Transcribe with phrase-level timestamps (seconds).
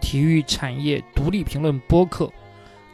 [0.00, 2.30] 体育产业独立评论播客，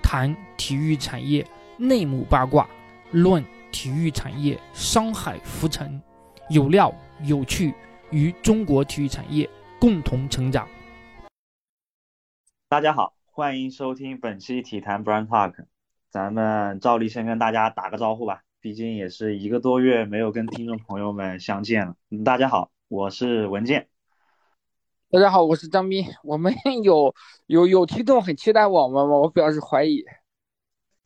[0.03, 1.47] 谈体育产业
[1.77, 2.67] 内幕八卦，
[3.11, 6.01] 论体育产业商海浮沉，
[6.49, 6.91] 有料
[7.25, 7.75] 有趣，
[8.11, 10.67] 与中国体育产业共同成长。
[12.69, 15.67] 大家好，欢迎收听本期体坛 Brand Talk。
[16.09, 21.97] 咱们照例先跟大家打个招呼吧，毕竟也是一个多月没有跟听众朋友们相见了。
[22.11, 23.89] 嗯，大家好，我是文健。
[25.11, 26.05] 大家好，我是张斌。
[26.23, 26.53] 我们
[26.85, 27.15] 有
[27.47, 29.17] 有有听众很期待我们吗？
[29.17, 30.05] 我表示怀疑。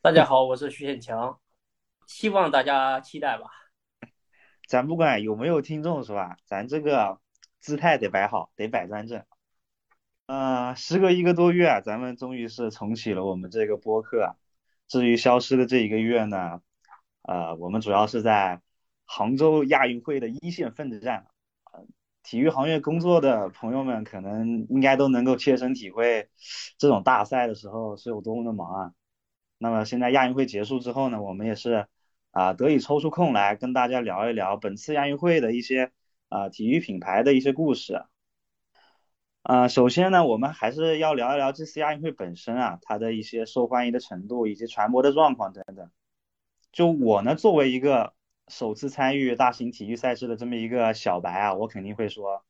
[0.03, 1.39] 大家好，我是徐显强，
[2.09, 3.45] 希望大家期待吧。
[4.67, 6.37] 咱不管有没有听众是吧？
[6.47, 7.21] 咱这个
[7.61, 9.23] 姿态得摆好，得摆端正。
[10.27, 14.35] 呃，时隔一个多月啊，咱们终于是重启了我们这个播客啊。
[14.89, 16.61] 至于消失的这一个月呢，
[17.27, 18.61] 呃，我们主要是在
[19.07, 21.27] 杭州亚运会的一线奋战。
[21.73, 21.87] 呃，
[22.23, 26.29] 体育行业工作的朋友们可能应该都能够切身体会，
[26.77, 28.93] 这种大赛的时候是有多么的忙啊。
[29.57, 31.87] 那么现在亚运会结束之后呢，我们也是
[32.31, 35.93] 啊得以抽出空来跟大家聊一聊本次亚运会的一些
[36.29, 38.05] 啊体育品牌的一些故事。
[39.43, 45.91] 呃，首先呢，我们还是要聊一聊这次亚运会本身啊，它的一些受欢迎的程度以及传播的状况等等。
[46.75, 48.13] 就我呢，作为一个
[48.49, 52.45] 首次参与大型体育赛事的这么一个小白啊，我肯定会说，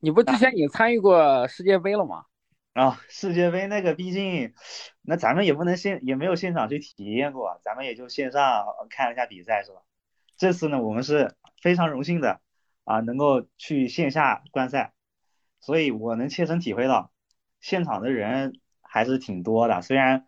[0.00, 2.24] 你不之前也参与过世界杯了吗？
[2.72, 4.54] 啊，世界杯那个毕竟，
[5.02, 9.82] 那咱们也不能现也没有现场去体验过，咱们也就线上看了一下比赛是吧？
[10.38, 12.40] 这次呢，我们是非常荣幸的
[12.84, 14.94] 啊，能够去线下观赛。
[15.60, 17.10] 所以我能切身体会到，
[17.60, 19.82] 现场的人还是挺多的。
[19.82, 20.26] 虽然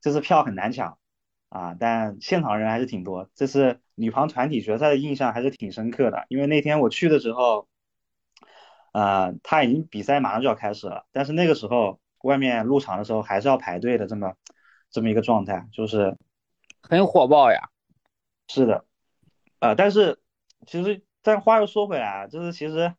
[0.00, 0.97] 这次票很难抢
[1.48, 3.28] 啊，但现场人还是挺多。
[3.34, 6.26] 这次女排团体决赛的印象还是挺深刻的。
[6.28, 7.68] 因为那天我去的时候，
[8.92, 14.34] 呃，他已经比赛马上就要开始了，但是那个时候外面入场的时候还是要排队的，这么
[14.90, 16.16] 这么一个状态，就是
[16.82, 17.70] 很火爆呀。
[18.48, 18.84] 是的，
[19.60, 20.20] 呃，但是
[20.66, 22.94] 其实，但话又说回来啊，就是其实。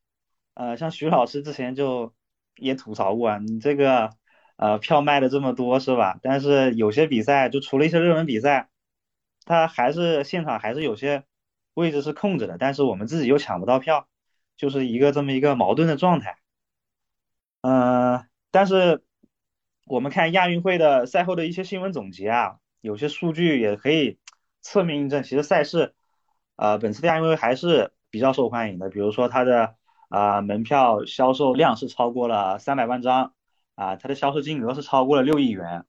[0.55, 2.13] 呃，像徐老师之前就
[2.57, 4.09] 也吐槽过，你这个
[4.59, 6.19] 呃票卖的这么多是吧？
[6.21, 8.67] 但是有些比赛就除了一些热门比赛，
[9.45, 11.23] 它还是现场还是有些
[11.75, 14.09] 位置是空着的，但是我们自己又抢不到票，
[14.57, 16.37] 就是一个这么一个矛盾的状态。
[17.61, 19.01] 嗯，但是
[19.85, 24.19] 我们看亚运会的赛后的一些新闻总结啊，有些数据也可以
[24.61, 25.95] 侧面印证，其实赛事
[26.57, 29.75] 呃本次亚运会还是比较受欢迎的，比如说它的。
[30.09, 33.35] 啊，门票销售量是超过了三百万张，
[33.79, 35.85] 啊，它的销售金额是超过了六亿元，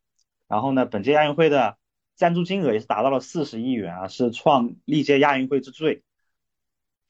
[0.47, 1.77] 然后呢，本届亚运会的
[2.15, 6.05] 赞助金额也是达到了四十亿元啊，是创历届亚运会之最。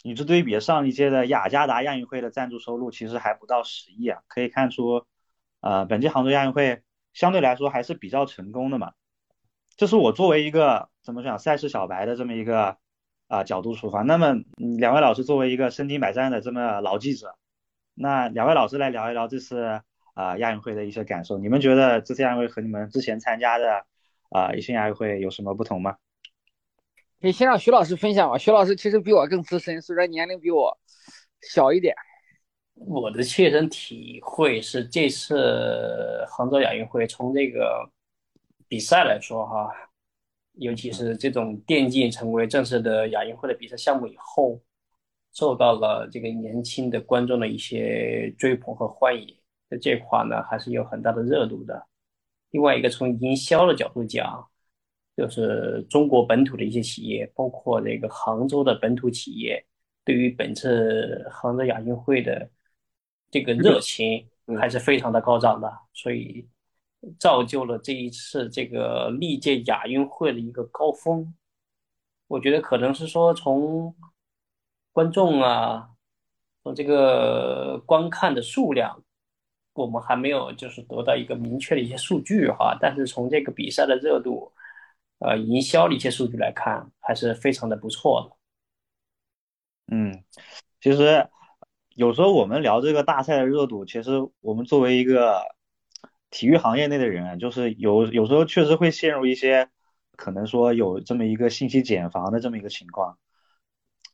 [0.05, 5.05] 与之对比，上一届的雅加达亚运会的赞助收入其实还不到十亿啊，可以看出，
[5.61, 8.93] 呃，本届杭州亚运会相对来说还是比较成功的嘛。
[9.77, 12.79] 这是我作为一个怎么讲赛事小白的这么一个。
[13.31, 14.03] 啊，角度出发。
[14.03, 17.37] 那么，两位老师作为一个身经百战的这么老记者，
[17.95, 19.83] 那两位老师来聊一聊这次
[20.15, 21.39] 啊亚运会的一些感受。
[21.39, 23.85] 你们觉得这次亚运会和你们之前参加的
[24.31, 25.97] 啊一些亚运会有什么不同吗？
[27.21, 28.39] 可以先让徐老师分享吧。
[28.39, 30.79] 徐老师其实比我更资深，虽然年龄比我
[31.43, 31.95] 小一点。
[32.75, 37.91] 我的切身体会是，这次杭州亚运会从这个
[38.69, 39.71] 比赛来说，哈。
[40.55, 44.61] 尤其是这种电竞成为正式的亚运会的比赛项目以后，
[45.33, 49.35] 受到了这个年轻的观众的一些追捧和欢迎，
[49.71, 51.87] 在这块呢还是有很大的热度的。
[52.51, 54.47] 另外一个从营销的角度讲，
[55.17, 59.65] 就是中国本土的一些企业，包括这个杭州的本土企业，
[60.05, 62.51] 对于本次杭州亚运会的
[63.31, 66.47] 这个热情还是非常的高涨的，所以。
[67.19, 71.35] 造就了这一次这个历届亚运会的一个高峰，
[72.27, 73.97] 我觉得可能是说从
[74.93, 75.89] 观众啊，
[76.63, 79.03] 从这个观看的数量，
[79.81, 84.53] 我们还没有就是得到一个明确的一些数据哈，但是从这个比赛的热度，
[85.19, 88.37] 呃，营销的一些数据来看，还是非常的不错。
[89.91, 90.23] 嗯，
[90.81, 91.29] 其实
[91.95, 95.43] 有时候我们聊这个大赛的热度，其实我们作为一个。
[96.33, 99.69] 体育行业内的人，就是有有时候确实会陷入一些
[100.15, 103.19] 可能说有这么一个信息茧房的这么一个情况。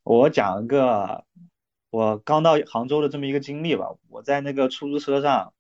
[0.03, 1.27] 我讲一个
[1.91, 3.95] 我刚到杭州的这么一个经历吧。
[4.09, 5.53] 我在那个出租车上，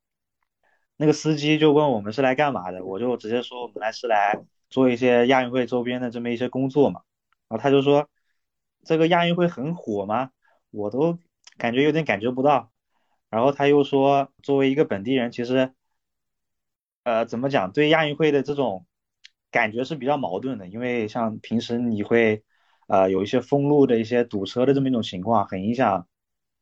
[0.96, 4.40] 那个司机就问我们是来干嘛的，我就直接说我们来是来
[4.70, 7.02] 做一些亚运会周边的这么一些工作嘛。
[7.48, 8.08] 然后他就说
[8.84, 10.30] 这个亚运会很火吗？
[10.70, 11.18] 我都
[11.58, 12.70] 感觉有点感觉不到。
[13.28, 15.74] 然后他又说，作为一个本地人，其实，
[17.02, 18.86] 呃，怎么讲，对亚运会的这种
[19.50, 22.44] 感觉是比较矛盾的，因为像平时你会，
[22.86, 26.06] 呃，有一些封路的一些堵车的这么一种情况，很影响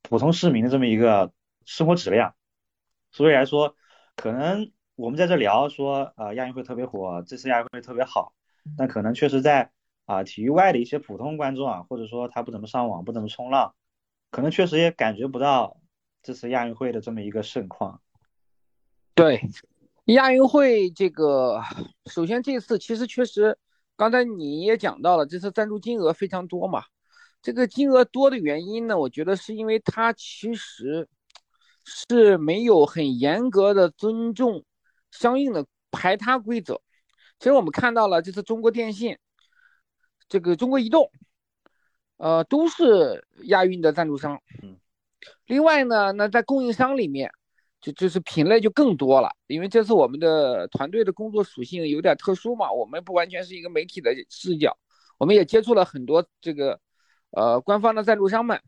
[0.02, 1.32] 普通市民的这么一个
[1.66, 2.34] 生活质量。
[3.12, 3.76] 所以来说，
[4.16, 8.32] 可能我们在这聊说，呃，亚运会特别火，这次亚运会特别好，
[8.76, 9.70] 但可能确实在
[10.06, 13.74] 啊体育外的一些普通观众啊，或者说他不怎么上网，不怎么冲浪，
[14.30, 15.78] 可能确实也感觉不到。
[16.26, 18.00] 这次亚运会的这么一个盛况，
[19.14, 19.42] 对
[20.06, 21.60] 亚运会这个，
[22.06, 23.58] 首先这次其实确实，
[23.94, 26.82] 刚才你也讲到了，这次赞助金额非常多嘛。
[27.42, 31.06] 这个金额多的原因呢，我觉得是因为它其实
[31.84, 34.64] 是没有很严格的尊重
[35.10, 36.80] 相应的排他规则。
[37.38, 39.18] 其实我们看到了，这次中国电信、
[40.28, 41.10] 这个中国移动，
[42.16, 44.40] 呃，都是亚运的赞助商。
[44.62, 44.78] 嗯。
[45.46, 47.30] 另外呢，那在供应商里面，
[47.80, 49.30] 就就是品类就更多了。
[49.46, 54.76] 因为这次我们的团队的工作属性有点特殊嘛，我们不完全是一个媒体的视角，
[55.18, 56.78] 我们也接触了很多这个，
[57.30, 58.60] 呃，官方的赞助商们，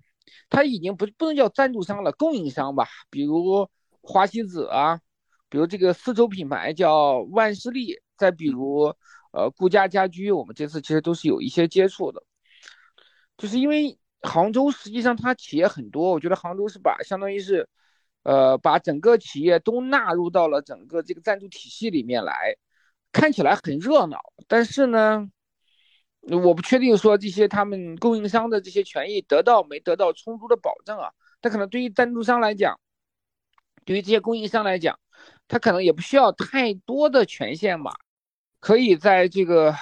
[0.49, 3.69] 他已经不不能叫赞助商了，供应商吧，比如
[4.03, 5.01] 华西子啊，
[5.49, 8.95] 比如这个丝绸品牌叫万事利，再比如
[9.33, 12.23] 呃顾家家居，我们这次其实都是有一些接触的，
[13.37, 13.99] 就是因为。
[14.23, 17.69] 杭州实际上它企业很多，我觉得杭州是把相当于是，
[18.25, 22.57] 呃，把整个企业都纳入到了整个这个赞助体系里面来，
[23.13, 24.19] 看起来很热闹。
[24.49, 25.31] 但是呢，
[26.31, 31.11] 我不确定说这些他们供应商的这些权益得到没得到充足的保证啊。
[31.41, 32.79] 他可能对于赞助商来讲，
[33.85, 34.99] 对于这些供应商来讲，
[35.49, 37.93] 他可能也不需要太多的权限嘛，
[38.61, 39.75] 可以在这个。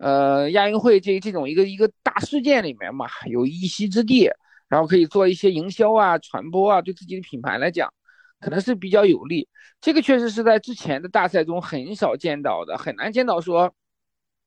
[0.00, 4.30] 呃，亚运会这这种一个一个大事件里面嘛，有一席之地，
[4.68, 7.92] 然后可以做一些营销啊、传播啊，对自己的品牌来讲，
[8.38, 9.48] 可能是比较有利。
[9.80, 13.74] 这个确实是在之前的大赛中很少见到的，很难见到说，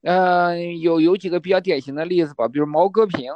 [0.02, 3.32] 呃，有有几个比较典型的例子吧，比如毛戈平，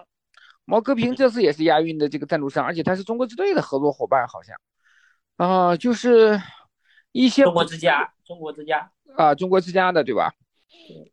[0.66, 4.58] 毛戈平这次也是亚运的这个赞助商，而且他是中国之队的合作伙伴，好像，
[5.38, 6.42] 啊，就是
[7.12, 8.92] 一些中国之家，中国之家。
[9.16, 10.34] 啊，中国之家的，对吧？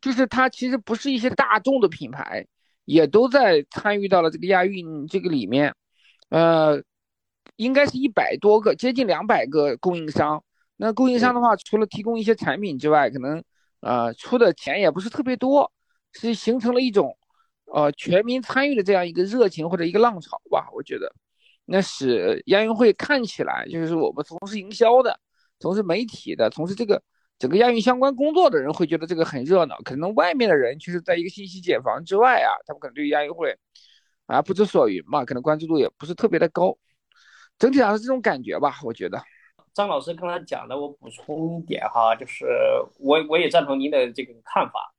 [0.00, 2.44] 就是它其实不是一些大众的品牌，
[2.84, 5.72] 也都在参与到了这个亚运这个里面，
[6.30, 6.82] 呃，
[7.54, 10.42] 应该是一百多个，接近两百个供应商。
[10.76, 13.44] 那供应商的话，除了提供一些产品之外，可能
[13.82, 15.70] 呃出的钱也不是特别多，
[16.12, 17.14] 是形成了一种
[17.66, 20.70] 呃全民参与的这样一个热情或者一个浪潮吧。
[20.72, 21.14] 我觉得，
[21.66, 25.20] 那使亚运会看起来就是我们从事营销的、
[25.60, 27.02] 从事媒体的、从事这个。
[27.38, 33.52] 整个亚运相关工作的人会觉得这个很热闹，可能外面的人其实在一个信息茧房之外啊，他们可能对亚运会
[34.26, 36.78] 啊不知所云嘛，可能关注度也不是特别的高，
[37.58, 39.20] 整体上是这种感觉吧，我觉得。
[39.74, 42.46] 张老师刚才讲的，我补充一点哈，就是
[42.98, 44.94] 我我也赞同您的这个看法，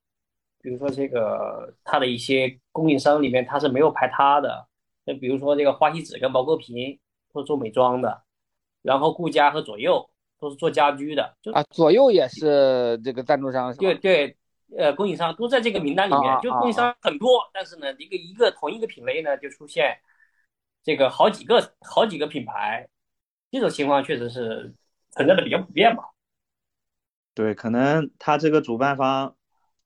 [0.62, 4.68] 比如说这个它的一些供应商里面它是没有排他的，
[5.06, 7.00] 那比如说这个花西子跟毛戈平
[7.34, 8.24] 都是做美妆的，
[8.82, 10.10] 然后顾家和左右。
[10.40, 14.36] 都是做家居的，就啊，左右也是这个赞助商，对对，
[14.78, 19.98] 呃，供应商都在这个名单里面，就供应商很多，但是呢，一个一个同一个品类呢，就出现
[20.84, 22.86] 这个好几个好几个品牌，
[23.54, 24.74] 这种情况确实是
[25.12, 26.04] 存在的比较普遍吧？
[27.36, 29.36] 对，可能他这个主办方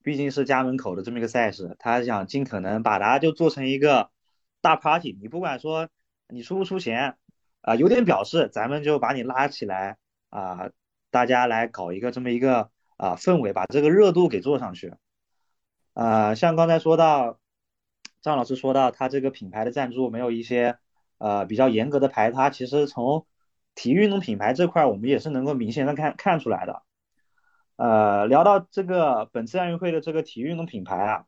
[0.01, 4.09] 毕竟是家门口的这么一个赛事，他想尽可能把它就做成一个
[4.61, 5.89] 大 party，你不管说
[6.29, 7.17] 你出不出钱
[7.59, 9.97] 啊，有点表示，咱们就把你拉起来。
[10.29, 10.71] 啊，
[11.09, 14.93] 大家来搞一个这么一个啊氛围，把这个热度给做上去。
[15.93, 17.37] 啊，像刚才说到
[18.21, 20.77] 张老师说到他这个品牌的赞助没有一些
[21.17, 23.25] 呃比较严格的排他，其实从
[23.77, 26.81] 体育运动品牌这块我们也是能够明显的看看出来的。
[27.77, 31.25] 呃，聊到这个本次亚运会的这个体育运动品牌啊，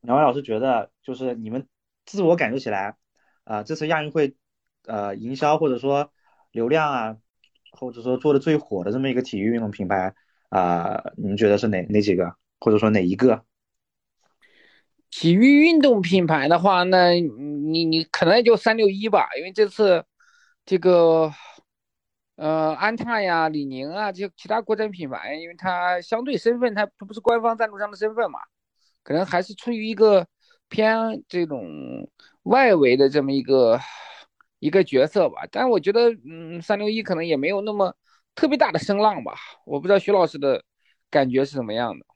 [0.00, 1.66] 两位老师觉得就是你们
[2.06, 2.96] 自我感觉起来
[3.44, 4.36] 啊，这次亚运会
[4.86, 6.10] 呃营销或者说
[6.52, 7.16] 流量啊。
[7.74, 10.12] 或者说做的最火的这么一个体育运动品牌
[10.50, 12.34] 啊，你们觉得是哪哪几个？
[12.60, 13.46] 或者说哪一个？
[15.08, 20.04] 体育运动品牌的话，那你你可能就三六一吧，因为这次
[20.66, 21.32] 这个
[22.42, 28.40] 呃安踏呀、李宁啊这些其他国产品牌，因为它相对身份它它不是官方赞助商的身份嘛，
[29.02, 30.26] 可能还是出于一个
[30.68, 31.66] 偏这种
[32.44, 33.78] 外围的这么一个。
[34.64, 37.92] 一个角色吧，但我觉得，嗯，三六一可能也没有那么
[38.32, 39.34] 特别大的声浪吧。
[39.66, 40.62] 我不知道徐老师的
[41.10, 42.06] 感觉是什么样的。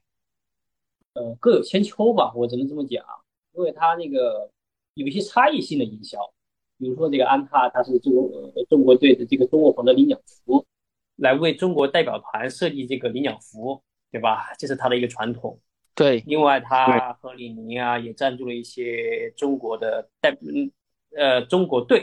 [1.11, 3.03] 呃，各有千秋吧，我只能这么讲，
[3.51, 4.49] 因为它那个
[4.93, 6.17] 有一些差异性的营销，
[6.77, 10.65] 比如说这个安踏，它是中国中国队的这个中国红的领奖服，
[11.15, 13.81] 来为中国代表团设计这个领奖服，
[14.11, 14.53] 对吧？
[14.59, 15.59] 这是它的一个传统。
[15.95, 20.71] 对，另外，他和李宁啊也赞助了一些中国的代，嗯，
[21.15, 22.01] 呃，中国队，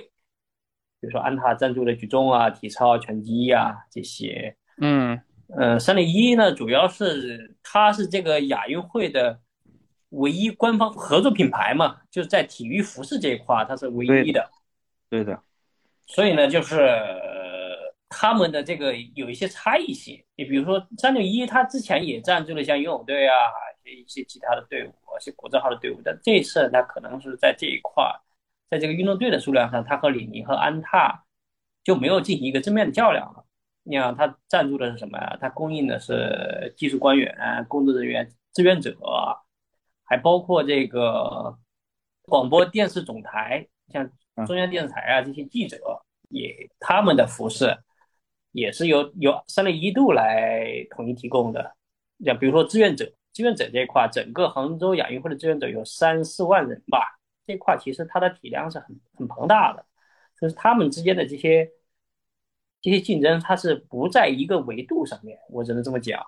[1.01, 4.57] 比如说安踏赞助的举重啊、体操、拳击啊这些。
[4.81, 5.21] 嗯，
[5.57, 9.39] 呃，三六一呢，主要是它是这个亚运会的
[10.09, 14.51] 唯一官方合作品牌嘛，就是在体育服饰这一块，它是唯一的。
[15.15, 15.41] 对的。
[16.07, 16.79] 所以呢，就是。
[18.17, 23.35] 他们的这个有一些差异性，你比如说三六一，他之前也赞助了像游泳队啊，
[23.83, 28.05] 一些其他的队伍，一些国字号的队伍，但这次他可能是在这一块，
[28.71, 31.25] 在这个运动队的数量上，他和李宁和安踏
[31.83, 33.45] 就没有进行一个正面的较量了。
[33.83, 35.37] 你看，他赞助的是什么呀？
[35.41, 37.35] 他供应的是技术官员、
[37.69, 38.97] 工作人员、志愿者，
[40.05, 41.59] 还包括这个
[42.23, 44.09] 广播电视总台，像
[44.47, 45.79] 中央电视台啊这些记者，
[46.29, 47.77] 也他们的服饰。
[48.57, 51.75] 也是由由三六一度来统一提供的，
[52.25, 59.85] 像比如说志愿者，志愿者这一块，整个杭州亚运会的志愿者有三四万人吧，这块其实它的体量是很很庞大的，
[60.41, 61.69] 就是他们之间的这些
[62.81, 66.25] 这些竞争，它是不在一个维度上面，我只能这么讲。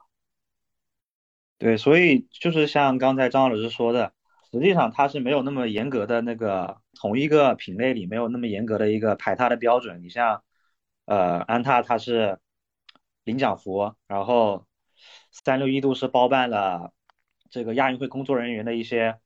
[1.59, 4.13] 对，所以就是像刚才张老师说的，
[4.53, 10.43] 实际上它是没有那么严格的那个同一个品类里没有那么严格的一个排他的标准，你像。
[11.09, 12.41] 呃，安踏它是
[13.23, 14.67] 领奖服，然后
[15.31, 16.93] 三六一度是包办了
[17.49, 19.21] 这个亚运会工作人员的一些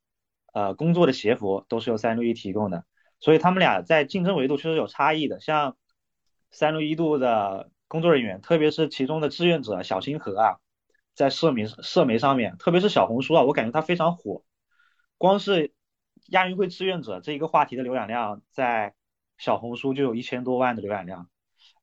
[0.52, 2.84] 呃工作的鞋服，都是由三六一提供的，
[3.18, 5.40] 所以他们俩在竞争维度确实有差异的。
[5.40, 5.78] 像
[6.50, 10.60] 三六一度的工作人员，特别是其中的志愿者小星河啊，
[11.14, 14.44] 在社媒社媒上面，特别是小红书啊，我感觉他非常火。
[15.20, 15.74] 光是
[16.28, 18.94] 亚运会志愿者这一个话题的浏览量，在
[19.36, 21.28] 小红书就有一千多万的浏览量。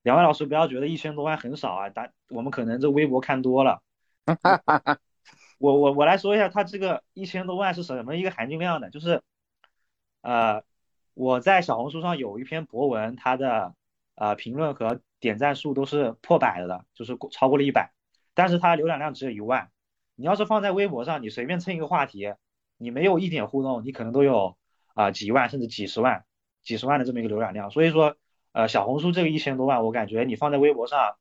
[0.02, 3.84] 两位老师不要觉得一千多万很少啊，但我们可能这微博看多了。
[5.60, 8.90] 我我我来说一下，他这个一千多万是什么一个含金量呢？
[8.90, 9.22] 就是，
[10.22, 10.64] 呃，
[11.14, 13.76] 我在小红书上有一篇博文，它的
[14.16, 17.94] 呃评论和点赞数都是破百的，就是超过了一百，
[18.34, 19.70] 但是它浏览量只有一万。
[20.16, 22.34] 你要是放在微博上，你随便蹭一个话题，
[22.78, 24.58] 你没有一点互动，你可能都有
[24.94, 26.26] 啊几万甚至几十万、
[26.64, 27.70] 几十万的这么一个浏览量。
[27.72, 28.16] 所以说。
[28.54, 31.18] 呃，小红书这个一千多万，我感觉你放在微博上，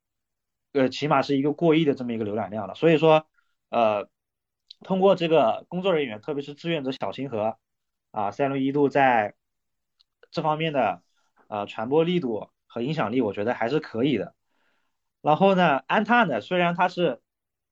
[0.73, 2.75] 呃，起码是一个过亿的这么一个浏览量了。
[2.75, 3.27] 所以说，
[3.69, 4.09] 呃，
[4.81, 7.59] 通过这个工作人员，特别是志愿者小星河，
[8.11, 9.35] 啊，三六一度在
[10.31, 11.03] 这方面的
[11.49, 14.35] 呃传播力度和影响力，我觉得还是可以的。
[15.21, 17.21] 然后呢，安踏呢，虽然它是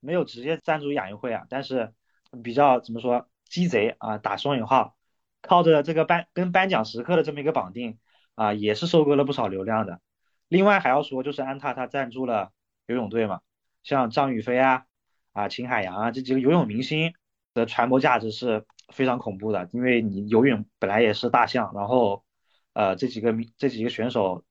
[0.01, 1.95] 没有直接赞助亚运会啊，但是
[2.43, 4.97] 比较怎么说，鸡贼啊，打双引号，
[5.41, 7.99] 靠着这个颁跟颁奖时刻的这么一个绑定。
[8.37, 10.01] 啊，也是收割了不少流量的。
[10.49, 12.51] 另外还要说，就是安踏它赞助了
[12.89, 13.43] 游泳队嘛，
[13.85, 14.87] 像张雨霏啊、
[15.33, 17.15] 啊秦海洋啊这几个游泳明星
[17.55, 19.69] 的传播价值是非常恐怖的。
[19.71, 22.25] 因为你游泳本来也是大项，然后
[22.73, 24.45] 呃这几个这几个选手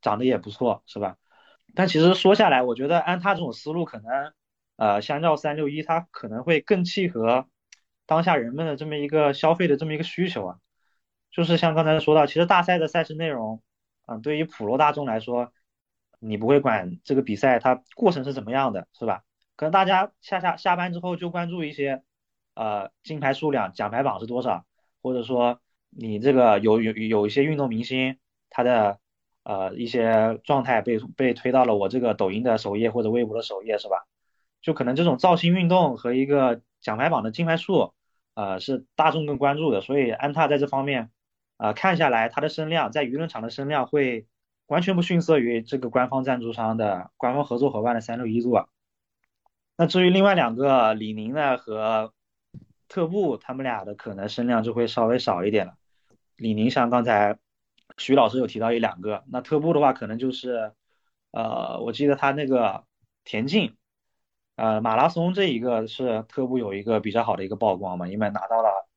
[0.00, 1.16] 长得也不错，是吧？
[1.74, 4.32] 但其实说下来，我觉得安踏这种思路可能
[4.76, 7.48] 呃相较三六一，它可能会更契合
[8.08, 10.58] 当下人们的这么一个消费的这么一个需求啊。
[11.30, 13.62] 就是像刚才说到，其实大赛的赛事内容，
[14.06, 15.52] 嗯，对于普罗大众来说，
[16.18, 19.22] 你不会管这个比赛它过程是怎么样的，是吧？
[19.56, 22.02] 可能大家下下下班之后就关注一些，
[22.54, 24.64] 呃，金牌数量、奖牌榜是多少，
[25.02, 25.60] 或者说
[25.90, 28.98] 你这个有有有一些运动明星，他的
[29.42, 34.06] 呃一些状态被被推到了我这个抖音的首页或者微博的首页，是吧？
[34.62, 37.92] 就可能这种造星运动和一个奖牌榜的金牌数，
[38.38, 41.10] 呃，是大众更关注的，所以安踏在这方面。
[41.56, 44.28] 啊，看下来，它的声量在舆论场的声量会
[44.68, 48.64] 完全不逊色于这个官方赞助商的官方合作伙伴的三六一度。
[49.76, 52.12] 那至于另外两个李宁呢和
[52.86, 55.74] 特步，他们俩的可能声量就会稍微少一点了。
[56.36, 57.38] 李宁像刚才
[57.96, 60.72] 徐老师有提到一两个，那特步的话可能就是
[61.32, 62.84] 呃，我记得他那个
[63.24, 63.74] 田径，
[64.58, 68.88] 呃，马拉松这一个是特步有一个比较好的一个曝光嘛，因为拿到了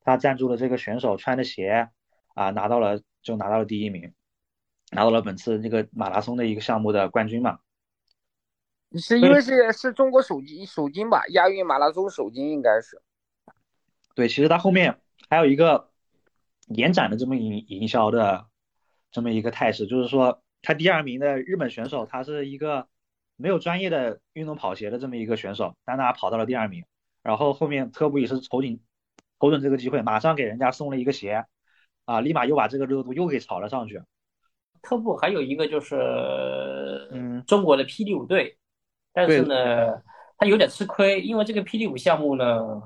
[0.00, 1.90] 他赞助的这个选手穿的鞋。
[2.34, 4.14] 啊，拿到了就拿到了第一名，
[4.92, 7.58] 拿到了本次这个马拉松的一个项目的冠军嘛？
[8.92, 11.24] 是因为是是中国首金首金吧？
[11.30, 13.02] 亚运马拉松首金应该是。
[14.14, 15.90] 对，其实他后面还有一个
[16.68, 18.46] 延展的这么营营销的
[19.10, 22.86] 这么一个态势，就是说他第二名的日本选手，他是一个
[23.38, 26.84] 没有专业的运动跑鞋的这么一个选手，但他跑到了第二名，
[27.22, 28.78] 然后后面特步也是瞅准
[29.40, 31.46] 瞅准这个机会，马上给人家送了一个鞋。
[32.04, 34.00] 啊，立马又把这个热度又给炒了上去。
[34.80, 38.56] 特步还有一个就是，嗯，中国的霹雳舞队，
[39.12, 40.02] 但是呢，
[40.38, 42.80] 他有点吃亏，因为这个霹雳舞项目呢，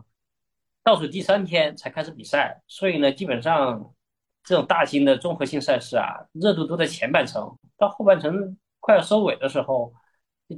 [0.82, 3.94] 倒数第三天才开始比赛，所以呢，基本上
[4.42, 9.94] 这种大型的综合性赛事啊，热度都在前半程，到后半程快要收尾的时候，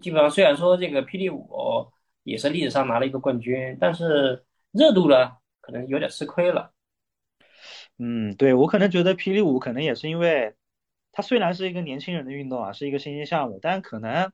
[0.01, 1.49] 基本上虽然说这个霹雳舞
[2.23, 6.73] 也是历史上拿了一个冠军，但是热度呢，可能有点吃亏了。
[7.99, 10.55] 嗯，对我可能觉得霹雳舞可能也是因为。
[11.17, 14.33] 它虽然是一个年轻人的运动啊，是一个新兴项目，但可能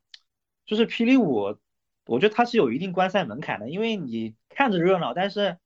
[0.65, 1.59] 就是霹雳舞，
[2.07, 5.59] 我觉得它是有一定观赛门槛的，因为你看着热闹，但是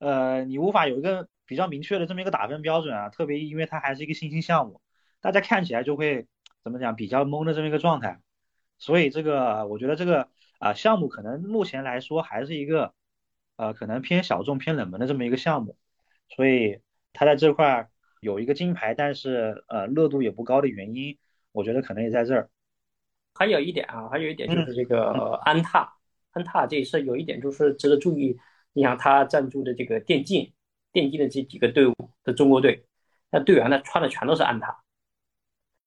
[0.00, 4.80] 呃，你无法有一个比较明确的这么一个打分标准啊，特别因为它还是一个新兴项目，
[5.20, 6.26] 大家看起来就会
[6.64, 8.18] 怎么讲比较懵的这么一个状态，
[8.78, 12.94] 所以这个我觉得这个啊项目可能目前来说还是一个
[13.56, 15.76] 呃可能偏小众偏冷门的这么一个项目，
[16.28, 16.80] 所以
[17.12, 17.90] 它在这块儿。
[18.20, 21.16] 有一个金牌，但是呃热度也不高的原因，
[21.52, 22.50] 我觉得可能也在这儿。
[23.32, 25.92] 还有一点啊，还有一点就是这个安踏，
[26.32, 28.36] 安踏这一次有一点就是值得注意，
[28.72, 30.52] 你想他赞助的这个电竞，
[30.90, 31.94] 电竞的这几个队伍
[32.24, 32.84] 的中国队，
[33.30, 34.82] 那队员呢穿的全都是安踏，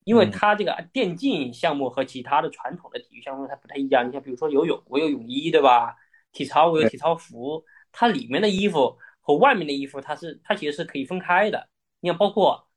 [0.04, 4.08] 因为它这个电竞项目和其他的传统的体育项目它不太一样。
[4.08, 5.96] 你像比如说游泳，我有泳衣对吧？
[6.32, 11.68] 体操我有体操服，它里面的衣服和外面的衣服它是它其实是可以分开的。
[12.00, 12.68] 你看，包括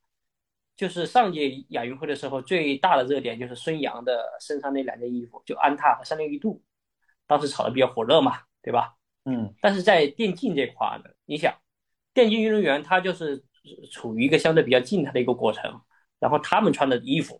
[0.75, 6.61] 就是上届亚运会的时候，最大的热点就是孙杨的身上那两件衣服，就安踏和三六一度，
[7.25, 8.95] 当时炒的比较火热嘛，对吧？
[9.23, 9.55] 嗯。
[9.61, 11.55] 但是在电竞这块呢，你想，
[12.13, 13.43] 电竞运动员他就是
[13.91, 15.81] 处于一个相对比较静态的一个过程，
[16.25, 17.39] 然后他们穿的衣服，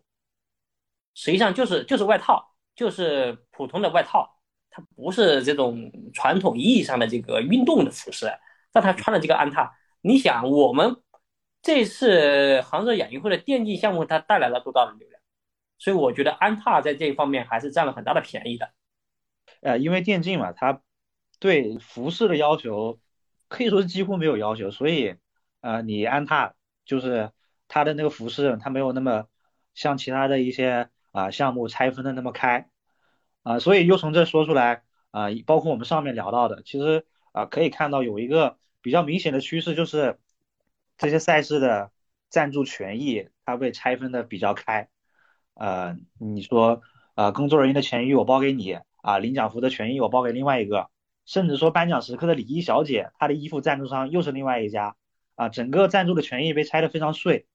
[1.14, 4.38] 实际上就是就是外套，就是普通的外套，
[4.70, 8.26] 它不是这种传统意义上的这个运动的服饰，
[8.70, 11.02] 但他穿了这个安踏，你想我们。
[11.62, 15.20] 这次杭州亚运会的电竞项目，它带来了多大的流量？
[15.78, 18.70] 所以我觉得安踏在这一方面还是占了很大的便宜的。
[19.62, 20.80] 呃，因为电竞嘛，它
[21.40, 23.00] 对服饰的要求
[23.48, 25.16] 可以说是几乎没有要求，所以
[25.60, 27.32] 呃，你安踏就是
[27.68, 29.26] 它的那个服饰，它没有那么
[29.74, 32.68] 像其他的一些啊项目拆分的那么开
[33.42, 40.18] 啊，所以又从这说出来啊，包括我们上面聊到的，其实啊可以看到有一个比较明显的趋势就是。
[40.98, 41.92] 这些赛事的
[42.30, 44.88] 赞助权益，它被拆分的比较开。
[45.52, 46.80] 呃，你说，
[47.14, 50.88] 啊，工作人员的权益我包给你啊，领奖服的权益我包给另外一个，
[51.26, 54.96] 甚至说颁奖时刻的礼仪小姐，她的衣服赞助商又是另外一家
[55.34, 57.46] 啊，整个赞助的权益被拆的非常碎。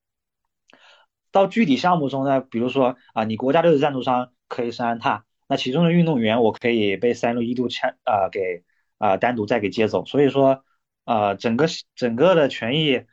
[1.31, 8.63] 到具体项目中呢，比如说啊，你国家队的赞助商可以是安踏，那其中的运动员我可以被三六一度签啊给
[8.97, 10.63] 啊单独再给接走，所以说
[11.05, 13.03] 呃整个整个的权益。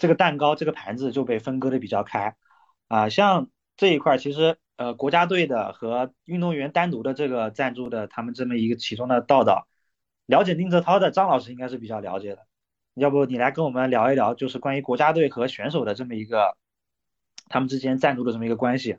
[0.00, 2.36] 这个蛋糕这个盘子就被分割的比较开，
[2.86, 9.66] 啊，像这一块其实呃国家队的和运动员单独的这个赞助的他们这么一个其中的道道，
[10.26, 12.46] 了解宁泽涛的张老师应该是比较了解的，
[12.94, 16.56] 要不你来跟我们聊一聊，就是关于国家队和选手的这么一个
[17.48, 18.96] 他们之间赞助的这么一个关系。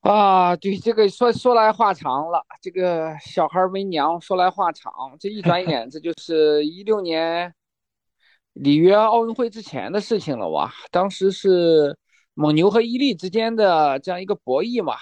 [0.00, 7.54] 啊，对这个说说来话长了，这个小孩没娘，说来话长，这一转 眼这就是一六年。
[8.52, 11.96] 里约奥运会之前的事情了哇，当时是
[12.34, 14.94] 蒙牛和伊利之间的这样一个博弈嘛，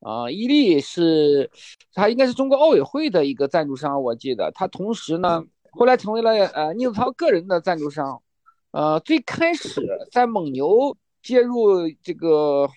[0.00, 1.50] 啊，伊利是，
[1.92, 4.50] 他应该是中国奥委会的一个赞助商，我记得。
[4.52, 8.22] 他同时呢，后来成为了呃宁泽涛个人的赞助商，
[8.70, 10.96] 呃，最开始在蒙牛
[11.26, 12.68] 介入这个，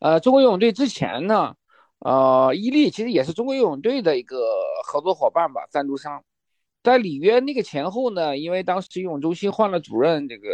[0.00, 1.54] 呃中国游泳队之前呢，
[2.00, 4.36] 呃，伊利其实也是中国游泳队的一个
[4.84, 6.22] 合作伙伴吧，赞助商。
[6.82, 10.48] 在里约那个前后呢，因为当时游泳中心换了主任，这个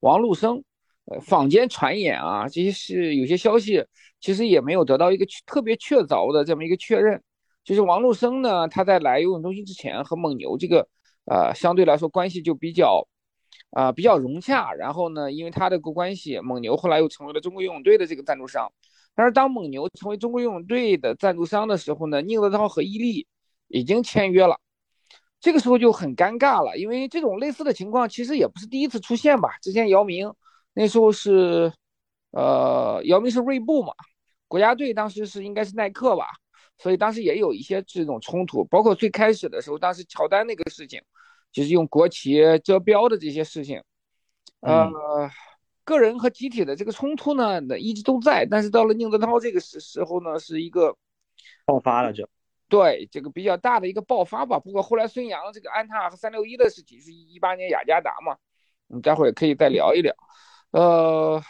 [0.00, 0.62] 王路生，
[1.06, 3.82] 呃，坊间传言啊，这些是有些消息，
[4.20, 7.22] 其实也没有得到一个特别确凿的这么一个确认。
[7.64, 10.86] 就是王路生呢，他在来游泳中心之前和蒙牛这个，
[11.26, 13.06] 呃，相对来说关系就比较，
[13.72, 14.72] 啊，比较融洽。
[14.72, 18.72] 然后呢，因为他的关系，蒙牛后来又成为了中国游泳队的这个赞助商。
[19.14, 23.26] 但是当蒙牛成为中国游泳队的赞助商的时候呢，宁泽涛和伊利
[23.68, 24.58] 已经签约了。
[25.40, 29.58] 这个时候就很尴尬了，因为这种类似的情况其实也不是第一次出现吧。
[29.60, 30.32] 之前姚明
[30.72, 31.72] 那时候是，
[32.30, 33.92] 呃，姚明是锐步嘛，
[34.46, 36.28] 国家队当时是应该是耐克吧，
[36.78, 38.64] 所以当时也有一些这种冲突。
[38.66, 41.02] 包括最开始的时候，当时乔丹那个事情，
[41.52, 43.82] 就是用国旗遮标的这些事情，
[44.60, 45.30] 呃，
[45.84, 48.46] 个人和集体的这个冲突呢，一直都在。
[48.50, 50.96] 但是到了宁泽涛这个时时候呢，是一个
[51.64, 52.28] 爆发了就。
[52.68, 58.34] 对这个比较大的一个爆发吧，不过后来孙杨这个安踏和三六一的事情是一八年雅加达嘛，
[58.88, 60.14] 我们待会儿也可以再聊一聊。
[60.70, 61.42] 呃，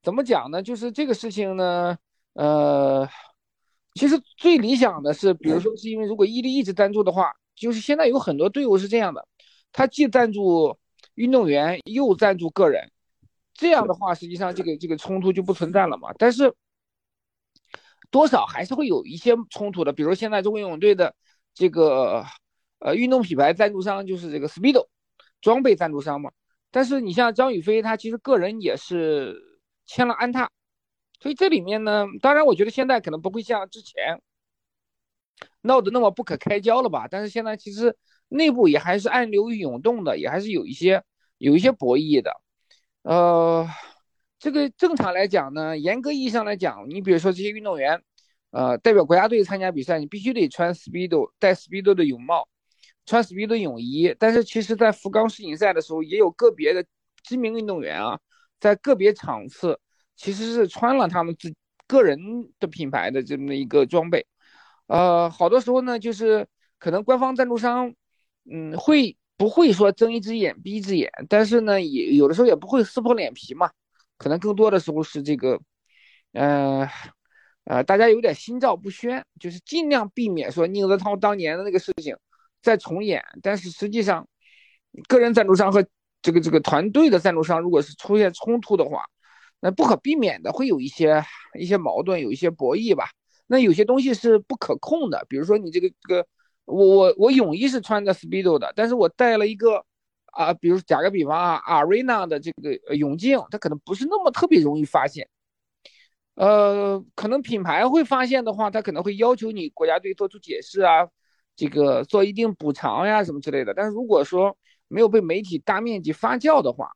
[0.00, 0.62] 怎么讲呢？
[0.62, 1.98] 就是这个事情呢，
[2.34, 3.08] 呃，
[3.94, 9.26] 其实最理想的是，比如说是因为如果伊利一直赞助的话，就是现在有很多队伍是这样的，
[9.72, 10.78] 他既赞助
[11.14, 12.90] 运动员又赞助个人，
[13.54, 16.10] 这样的话，实际上这个这个冲突就不存在了嘛。
[16.18, 16.54] 但是
[18.10, 21.14] 多少还是会有一些冲突的，比如现在中国游泳队的
[21.54, 22.24] 这个
[22.78, 24.86] 呃运动品牌赞助商就是这个 Speedo
[25.40, 26.32] 装备赞助商嘛。
[26.72, 29.36] 但是你像张雨霏，她其实个人也是
[29.86, 30.50] 签了安踏，
[31.20, 34.20] 所以这里面呢，当然我觉得现在可能不会像之前
[35.62, 37.06] 闹得那么不可开交了吧。
[37.10, 37.96] 但是现在其实
[38.30, 41.02] 内部也还是暗流涌动的，也还是有一些
[41.36, 42.32] 有一些博弈的。
[43.02, 43.68] 呃，
[44.38, 48.02] 这个正常来讲呢，严格意义上来讲，你比如说这些运动员，
[48.50, 52.48] 呃，代表国家队参加比赛，你必须得穿 Speedo，戴 Speedo 的泳帽。
[53.06, 56.84] 穿 Speedo 泳衣，但是其实，在福冈世锦赛的时候，也有个别的
[57.24, 58.20] 知名运动员啊，
[58.60, 59.80] 在个别场次
[60.14, 61.52] 其实是穿了他们自
[61.88, 62.18] 个人
[62.60, 64.24] 的品牌的这么一个装备。
[64.86, 66.46] 呃，好多时候呢，就是
[66.78, 67.92] 可能官方赞助商，
[68.50, 71.10] 嗯，会不会说睁一只眼闭一只眼？
[71.28, 73.70] 但是呢，也有的时候也不会撕破脸皮嘛。
[74.18, 75.58] 可能更多的时候是这个，
[76.32, 76.86] 呃，
[77.64, 82.16] 呃，大家有点心照不宣，就是尽量避免说宁泽涛当年的那个事情。
[82.62, 84.28] 再重演，但是实际上，
[85.08, 85.82] 个人赞助商和
[86.20, 89.02] 这个这个团队的赞助商，如果是出现冲突的话，
[89.60, 91.24] 那不可避免的会有一些
[91.58, 93.08] 一些矛盾，有一些博弈吧。
[93.46, 96.26] 那有些东西是不可控的，比如说你这个这个，
[96.64, 99.84] 我我我泳衣是穿的 Speedo 的，但是我带了一个
[100.26, 105.28] 啊，比如打个比方啊，Arena 的这个泳镜，它可能不是那么特别容易发现。
[106.34, 111.08] 呃，可能品牌会发现的话，他可能会要求你国家队做出解释啊。
[111.56, 113.74] 这个做一定补偿呀，什么之类的。
[113.74, 114.56] 但是如果说
[114.88, 116.90] 没有被媒体大面积发酵的话，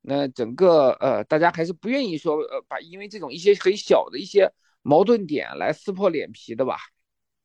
[0.00, 6.78] 那整个呃，大家还是不愿意说呃，把因为这种一些很小的一些矛盾点来撕破脸皮的吧。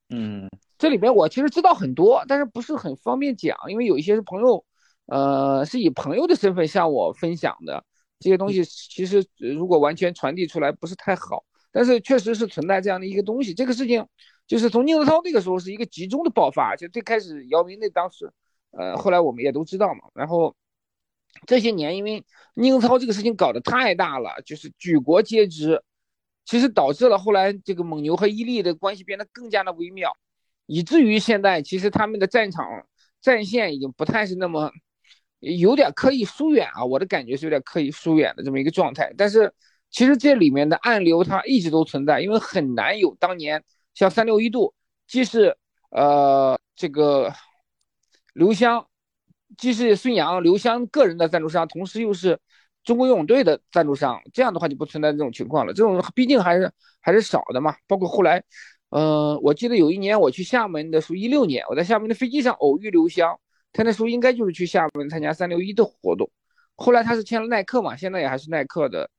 [0.10, 0.50] 嗯，
[0.84, 4.66] 这里面我其实知道很多，但是不是很方便讲，因为有一些是朋友，
[5.06, 7.86] 呃，是以朋友的身份向我分享的
[8.20, 11.46] 这些东西，其实如果完全传递出来不是太好。
[11.72, 14.06] 但是确实是存在这样的一个东西，这个事情。
[14.46, 18.30] 就是从宁泽涛那个时候是一个集中的爆发，就最开始姚明那当时，
[18.72, 20.02] 呃，后来我们也都知道嘛。
[20.14, 20.54] 然后
[21.48, 25.82] 这些年，因为宁泽涛这个事情搞得太大了，就是举国皆知，
[26.44, 30.14] 其实导致了后来这个蒙牛和伊利的关系变得更加的微妙，
[30.74, 32.66] 以至于现在其实他们的战场
[33.22, 34.72] 战线已经不太是那么
[35.40, 39.14] 有点刻意疏远啊，我的感觉是有点刻意疏远的这么一个状态。
[39.18, 39.54] 但是
[39.92, 43.64] 其实这里面的暗流它一直都存在，因为很难有当年。
[43.94, 44.74] 像三六一度，
[45.06, 45.56] 既是
[45.92, 47.32] 呃这个
[48.34, 48.88] 刘湘，
[49.56, 52.40] 既是孙杨、刘湘个人的赞助商，同时又是
[52.84, 55.74] 中国游泳队的赞助商，这样的话就不存在这种情况了。
[55.74, 57.76] 这种毕竟还是还是少的嘛。
[57.88, 58.44] 包括后来，
[58.96, 63.40] 嗯，我记得有一年我去厦门的时候，一六年我在厦门的飞机上偶遇刘湘，
[63.72, 66.30] 他那时候应该就是去厦门参加三六一的活动。
[66.76, 69.10] 后来他是签了耐克嘛，现在也还是耐克的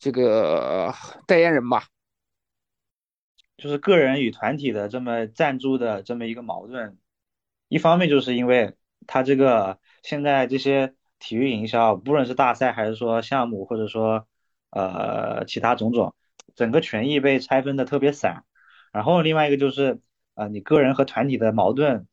[0.00, 0.92] 这个
[1.28, 1.84] 代言人吧。
[3.56, 6.98] 就是个人与团体的这么赞助的这么一个矛盾，
[7.68, 8.74] 一方面就是因为
[9.06, 14.26] 他这个现在这些体育营销，不论是大赛还是说项目，或者说
[14.70, 16.16] 呃其他种种，
[16.56, 18.42] 整个权益被拆分的特别散。
[18.92, 20.00] 然后另外一个就是
[20.34, 22.06] 呃你个人和团体的矛盾，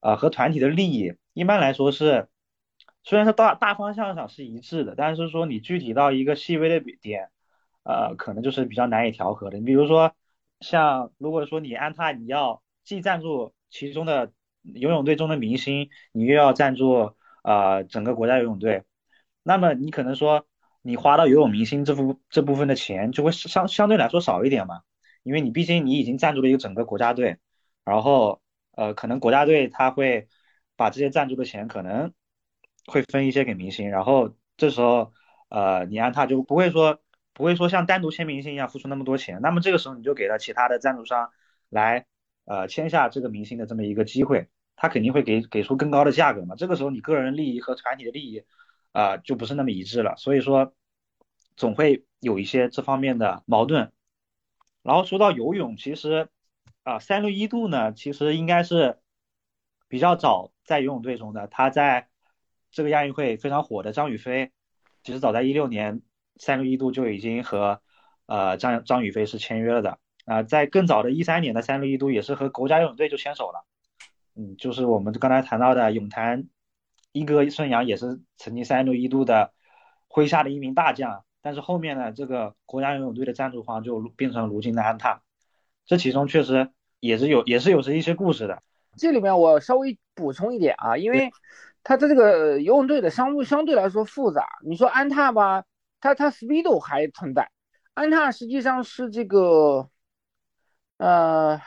[0.00, 2.28] 啊和团体的利益，一般来说是
[3.02, 7.30] 虽然说大大方向上是一致的，但是说你具体到一个细微的点，
[7.84, 9.58] 呃可能就是比较难以调和的。
[9.58, 10.14] 你比如说。
[10.58, 18.84] 像如果说你安踏，你要既赞助其中的游泳队中的明星，你又要赞助啊整个国家游泳队，
[19.42, 20.46] 那么你可能说
[20.80, 24.80] 你花到游泳明星这部这部分的钱就会相相对来说少一点嘛，
[25.26, 27.38] 因为你毕竟你已经赞助了一个整个国家队，
[27.84, 28.40] 然后
[28.72, 30.28] 呃可能国家队他会
[30.76, 32.12] 把这些赞助的钱可能
[32.86, 35.12] 会分一些给明星，然后这时候
[35.48, 37.00] 呃你安踏就不会说。
[37.38, 41.32] 不会说像单独签明星一样付出那么多钱，那么这个时候你就给了其他的赞助商
[41.68, 42.06] 来
[42.46, 46.54] 呃签下这个明星的这么一个机会，他肯定会给给出更高的价格嘛。
[46.56, 48.42] 这个时候你个人利益和团体的利益
[48.92, 50.72] 啊就不是那么一致了，所以说
[51.56, 53.92] 总会有一些这方面的矛盾。
[54.86, 56.28] 然后说到游泳，其实
[56.84, 59.00] 啊三六一度呢其实应该是
[59.88, 62.08] 比较早在游泳队中的，他在
[62.70, 64.50] 这个亚运会非常火的张雨霏，
[65.02, 66.02] 其实早在一六年。
[66.38, 67.80] 三六一度就已经和
[68.26, 73.64] 呃张张雨霏是签约了的啊，在更早的一三年的三六一度也是和国家游泳队就牵手了，
[74.34, 76.50] 嗯，就是我们刚才谈到的泳坛
[77.12, 79.54] 一哥孙杨也是曾经三六一度的
[80.10, 85.22] 麾下的一名大将，但是后面呢，这个国家游泳队的赞助方就变成如今的安踏，
[85.84, 88.64] 这其中确实也是有也是有着一些故事的。
[88.96, 91.30] 这里面我稍微补充一点啊，因为
[91.84, 94.44] 它的这个游泳队的商务相对来说复杂。
[94.64, 95.62] 你说安踏吧，
[96.00, 97.48] 它它 Speedo 还存在，
[97.94, 99.88] 安踏实际上是这个，
[100.96, 101.60] 呃，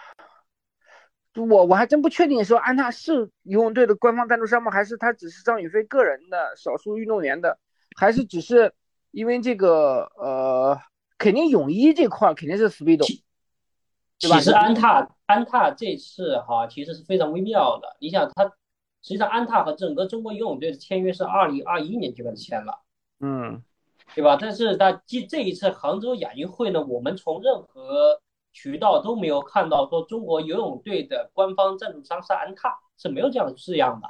[1.36, 3.14] 我我还真不确定说安踏是
[3.44, 4.72] 游泳队的官方赞助商吗？
[4.72, 7.58] 还是他只是张雨霏个人的少数运动员的？
[7.96, 8.74] 还是只是
[9.12, 10.80] 因为这个呃，
[11.18, 13.06] 肯定泳衣这块肯定是 Speedo。
[14.18, 17.96] 其实安踏安踏这次哈，其实是非常微妙的。
[18.00, 18.44] 你想，它
[19.02, 22.82] 实际上安踏和整个中国游泳队的签约是二零二一年就开始签了，
[23.22, 23.64] 嗯，
[24.14, 24.38] 对吧？
[24.40, 28.20] 但是它这这一次杭州亚运会呢，我们从任何
[28.52, 34.10] 渠道都没有看到说中国游泳队的官方赞助商是安踏，是没有这样的字样的，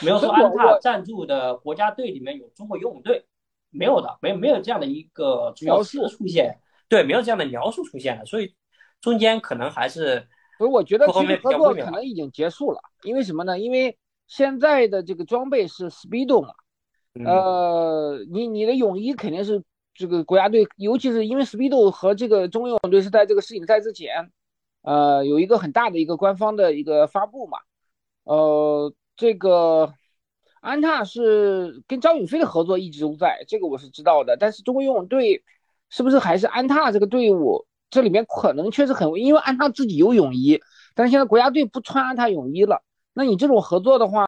[0.00, 3.26] 没有说安踏赞助的国家队里面有中国游泳队，
[3.70, 8.54] 没有的，没没有这样的一个描述出现，对，没有这样的描述出现的，所以。
[9.00, 10.26] 中间可能还是，
[10.58, 13.56] 不是我觉得其实合作可能已经结束了，因为什么呢？
[13.56, 16.52] 因为现在的这个装备是 Speedo 嘛，
[17.24, 19.62] 呃，你你的泳衣肯定是
[19.94, 24.32] 这个国家队，尤其是因为 Speedo 和这个中泳队是在这个世锦赛之前，
[24.82, 27.58] 呃，有一个很大的一个官方的一个发布嘛，
[28.24, 29.94] 呃，这个
[30.60, 35.42] 安踏是跟张雨霏的合作一直都在，这个我是知道的，但是中国游泳队
[35.90, 37.66] 是不是还是安踏这个队伍？
[37.90, 40.60] 这里面可能确实很，因为安踏自己有泳衣，
[40.94, 42.82] 但是现在国家队不穿安踏泳衣了。
[43.14, 44.26] 那你这种合作的话，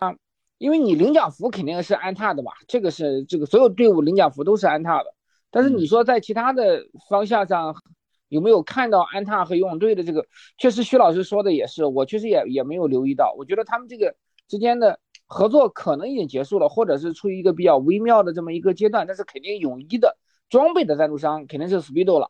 [0.57, 5.15] 因为你领奖服肯定是安踏的吧，这个是这个所有队伍领奖服都是安踏的。
[5.51, 7.75] 但是你说在其他的方向上
[8.29, 10.25] 有没有看到安踏和游泳队的这个？
[10.57, 13.35] 确实，徐老师说的也是，我确实也也没有留意到。
[13.37, 14.15] 我觉得他们这个
[14.49, 14.99] 之间的
[15.31, 19.07] 合作可能已经结束了，或者是处于一个比较微妙的这么一个阶段。
[19.07, 22.29] 但是肯定泳衣的装备的赞助商肯定是 Speedo 了。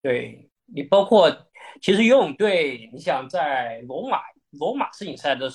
[0.00, 1.36] 对你，包括
[1.82, 4.20] 其实游泳队，你想在罗马
[4.52, 5.50] 罗马世锦赛的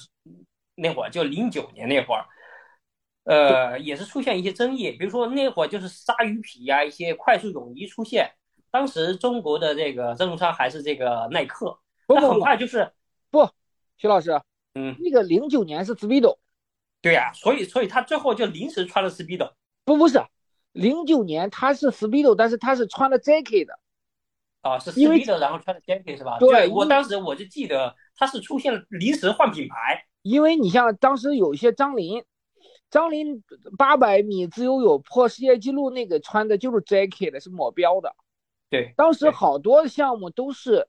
[0.75, 2.25] 那会儿，就零九年那会儿，
[3.23, 4.91] 呃，也是出现一些争议。
[4.91, 8.29] 比如说那会儿就是鲨鱼皮呀，一些快速泳衣出现。
[8.69, 12.91] 当时中国的这个赞助商还是这个耐克，那很快就是
[13.29, 13.49] 不，
[13.97, 14.41] 徐老师，
[14.73, 16.37] 嗯，那个零九年是 Speedo，
[17.01, 19.51] 对呀，所以所以他最后就临时穿了 Speedo。
[19.83, 20.23] 不不是，
[20.71, 23.79] 零九年他是 Speedo，但是他是穿了 Jacket 的。
[24.61, 26.37] 啊，是 Speedo，然后穿了 Jacket 是吧？
[26.39, 32.23] 对，我当时我就记得他是出现了临时换品牌，因为你像当时有一些张琳，
[32.91, 33.43] 张琳
[33.75, 38.15] 八百米自由泳破世界纪录那个穿的就是 Jacket 的是抹标的，
[38.69, 40.87] 对，当时好多项目都是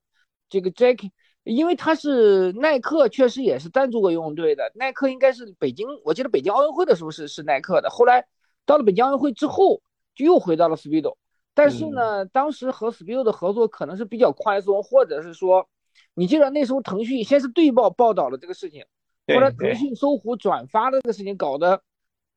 [0.51, 1.11] 这个 Jacket，
[1.45, 8.25] 因为他是耐克，确实也是赞助过游泳队的，耐克应该是北京，我记得北京奥运会的时候是是耐克的，后来
[8.65, 9.83] 到了北京奥运会之后
[10.15, 11.17] 就又回到了 Speedo。
[11.55, 15.69] 但是呢，当时和 Speedo 的合作可能是比较宽松，或者是说，
[16.15, 18.85] 你记得那时候腾讯先是对报报道了这个事情，
[19.29, 21.83] 后来腾讯、搜狐转发了这个事情，搞得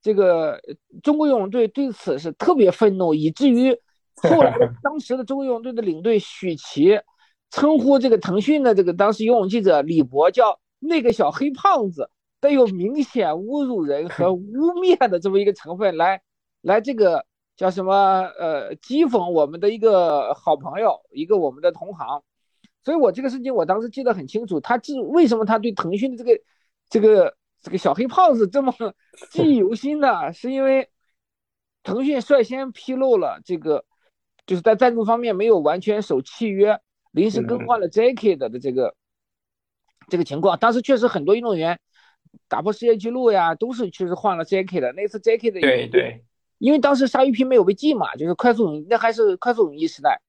[0.02, 0.60] 这个
[1.02, 3.72] 中国游泳队对此是特别愤怒，以至于
[4.16, 7.00] 后来 当时的中国游泳队的领队许琪
[7.56, 16.22] 称呼这个腾讯的这个当时游泳记者李博叫那个小黑胖子，带有明显侮辱人和污蔑的这么一个成分来
[16.62, 17.26] 来这个。
[17.58, 17.94] 叫什么？
[18.38, 22.22] 呃，讥讽我们的一个好朋友，一个我们的同行，
[22.84, 24.60] 所以我这个事情我当时记得很清楚。
[24.60, 26.42] 他是为什么他对腾讯的这个
[26.90, 28.74] 这个这个小黑胖子这么
[29.30, 30.32] 记忆犹新呢？
[30.36, 30.90] 是因为
[31.82, 33.86] 腾讯率先披露了这个，
[34.46, 36.78] 就是在赞助方面没有完全守契约，
[37.16, 38.94] 临时更换了 Jacket 的这个
[40.10, 40.60] 这个情况。
[40.60, 41.80] 当时确实很多运动员
[42.48, 44.92] 打破世界纪录呀，都是确实换了 Jacket 的。
[44.92, 46.24] 那次 Jacket 的对对。
[46.58, 50.22] 因为当时鲨鱼皮没有被禁嘛，就是快速泳，那还是快速泳衣时代，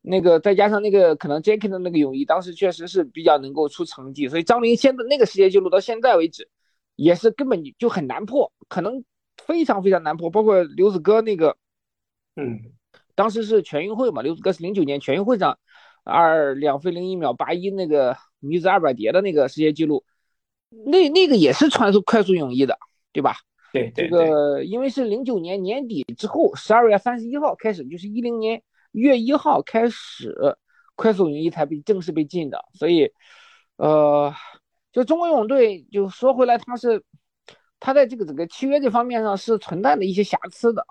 [0.00, 6.48] 那个再加上那个可能 Jacket 的那个泳衣，当时确实是比较能够出成绩，所以张琳现在那个世界纪录到现在为止，
[6.96, 9.04] 也是根本就很难破，可能
[9.36, 10.30] 非常非常难破。
[10.30, 11.58] 包括刘子歌那个，
[12.36, 12.60] 嗯，
[13.14, 15.58] 当时是全运会嘛，刘子歌是零九年全运会上
[16.04, 20.04] 二两分零一秒八一那个女子二百蝶的那个世界纪录，
[20.86, 22.78] 那那个也是穿速快速泳衣的，
[23.12, 23.36] 对吧？
[23.72, 28.62] 对，这个因为是零九年年底之后，十二月三十一号开始，就是一零年
[28.92, 30.56] 一月一号开始，
[30.94, 32.64] 快速泳衣才被正式被禁的。
[32.74, 33.10] 所以，
[33.76, 34.32] 呃，
[34.92, 37.02] 就中国游泳队，就说回来，他是
[37.80, 40.86] 他在这个整个契约这方面上是存在的一些瑕疵的。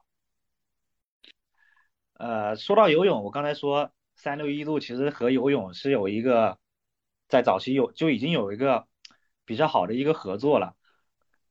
[2.16, 3.92] 呃，说到游泳，我刚才说
[4.24, 6.58] 三六一度其实和游泳是有一个
[7.28, 8.88] 在早期有就已经有一个
[9.44, 10.78] 比较好的一个合作了。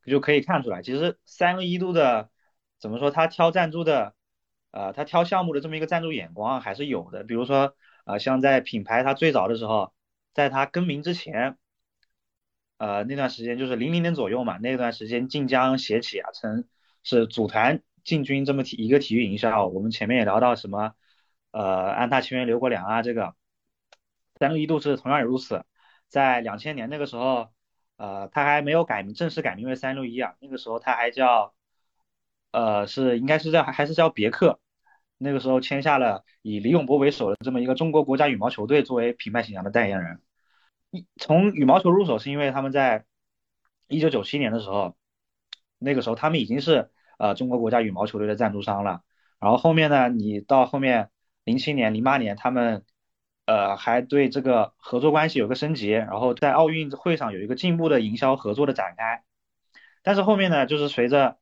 [0.06, 2.30] 就可以看出来，其实三六一度的
[2.80, 4.14] 怎么说，他挑赞助的，
[4.70, 7.24] 呃，他挑项目的这么一个赞助眼光还是有的。
[7.24, 9.92] 比如说，呃，像在品牌它最早的时候，
[10.32, 11.58] 在它更名之前，
[12.78, 16.64] 呃，那段时间就是零零年左右嘛，那段时间晋江携起啊，曾
[17.02, 19.68] 是组团进军这么体一个体育营销。
[19.68, 20.94] 我们前面也聊到什么，
[21.52, 23.34] 呃，安踏签约刘国梁啊，这个
[24.40, 25.64] 三六一度是同样也如此。
[26.08, 27.48] 在两千年那个时候。
[27.98, 30.34] 呃，他还没有改名，正式改名为三六一啊。
[30.40, 31.54] 那个时候他还叫，
[32.50, 34.58] 呃，是应该是叫还是叫别克。
[35.18, 40.20] 那个时候签下了以李永波为首的这么一个中国国家羽毛球队作为品牌形象的代言人。
[40.90, 43.04] 一从羽毛球入手，是因为他们在
[43.86, 44.96] 一九九七年的时候，
[45.78, 49.02] 那个时候他们已经是呃中国国家羽毛球队的赞助商了。
[49.38, 51.11] 然后后面呢，你到后面
[51.44, 52.84] 零七年、零八年他们。
[53.44, 59.24] 呃，还对这个合作关系有个升级，然后在奥运会上有一个进一步的营销合作的展开。
[60.04, 61.38] 但是后面呢，就是随着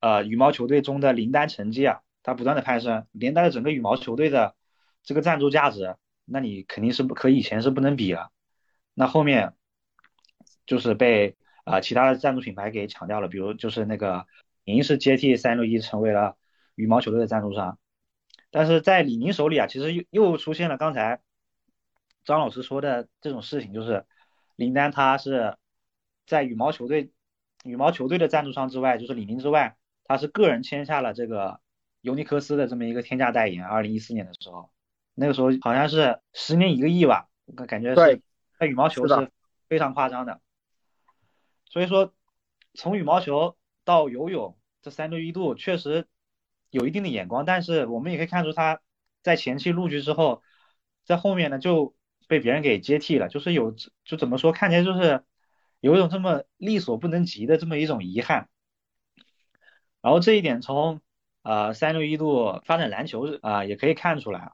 [0.00, 4.56] 呃羽毛球队中的林丹成绩啊，它不断的攀升，连带着整个羽毛球队的
[5.02, 8.30] 这个赞助价值，那你肯定是不和以前是不能比了。
[8.94, 9.52] 那后面
[10.64, 14.26] 就是被啊其他的赞助品牌给抢掉了，比如就是那个
[14.64, 16.38] 已经是接替三六一成为了
[16.74, 17.78] 羽毛球队的赞助商。
[18.54, 21.22] 但是在李宁手里啊，其实又又出现了刚才
[22.22, 24.04] 张老师说的这种事情，就是
[24.56, 25.56] 林丹他是
[26.26, 27.10] 在羽毛球队
[27.64, 31.60] 羽毛球队的赞助商之外，就是李宁之外，他是个人签下了这个
[32.02, 33.64] 尤尼克斯的这么一个天价代言。
[33.64, 34.70] 二零一四年的时候，
[35.14, 37.30] 那个时候好像是十年一个亿吧，
[37.66, 38.22] 感觉是
[38.58, 39.32] 在羽毛球是
[39.66, 40.42] 非常夸张的。
[41.64, 42.12] 所以说，
[42.74, 46.06] 从羽毛球到游泳这三六一度确实。
[46.72, 48.80] 有一定的眼光，但是我们也可以看出他
[49.22, 50.42] 在前期入局之后，
[51.04, 51.94] 在后面呢就
[52.28, 55.22] 被别人给接替了，就是有就怎么说，看起来就是
[55.80, 58.48] 有一种这么力所不能及的这么一种遗憾。
[60.00, 61.02] 然后这一点从
[61.42, 64.52] 呃三六一度发展篮球啊也可以看出来，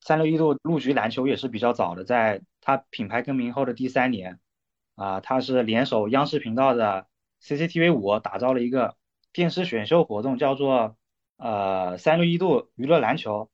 [0.00, 4.40] 三六一度入局篮球也是比较早的，在他品牌更名后的第三年
[4.94, 7.06] 啊，他是联手央视频道的
[7.42, 8.96] CCTV 五打造了一个
[9.34, 10.96] 电视选秀活动，叫做。
[11.38, 13.48] 呃，三六一度娱乐篮球，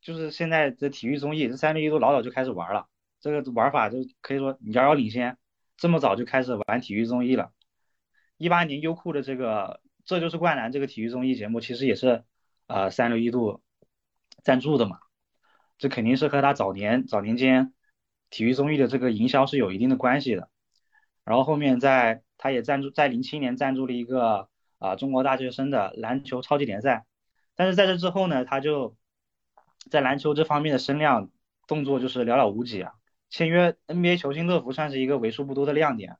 [0.00, 2.88] 就是现在的体育综艺，这三六一度老早就开始玩了，
[3.20, 5.36] 这个玩法就可以说遥遥领先，
[5.76, 7.52] 这么早就开始玩体育综艺了。
[8.38, 12.24] 一八年优酷的这个《这就是灌篮》这个体育综艺节目，其实也是
[12.68, 13.60] 呃三六一度
[14.42, 14.98] 赞助的嘛，
[15.76, 17.74] 这肯定是和他早年早年间
[18.30, 20.48] 体育综艺的这个营销是有一定的关系的。
[21.22, 24.48] 然后后面在他也赞助，在零七年赞助了一个。
[24.78, 27.04] 啊，中国大学生的篮球超级联赛，
[27.56, 28.96] 但是在这之后呢，他就
[29.90, 31.30] 在篮球这方面的声量
[31.66, 32.92] 动作就是寥寥无几啊。
[33.28, 36.16] 签约 NBA 球星乐福算是一个为数不多的亮点，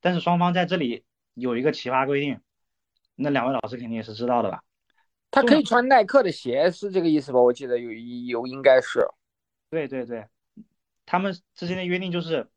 [0.00, 2.40] 但是双方在这里有一个奇葩规定，
[3.16, 4.62] 那两位老师肯定也是知道的吧？
[5.30, 7.40] 他可以穿耐克的鞋，是这个意思吧？
[7.40, 9.06] 我记得有有应该是。
[9.68, 10.26] 对对对，
[11.06, 12.48] 他们之间的约定就是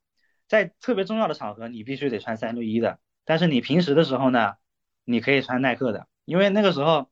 [0.47, 4.53] 在特别重要的场合你必须得穿三六一的，但是你平时的时候呢？
[5.05, 7.09] 你可以穿耐克的，因为那个时候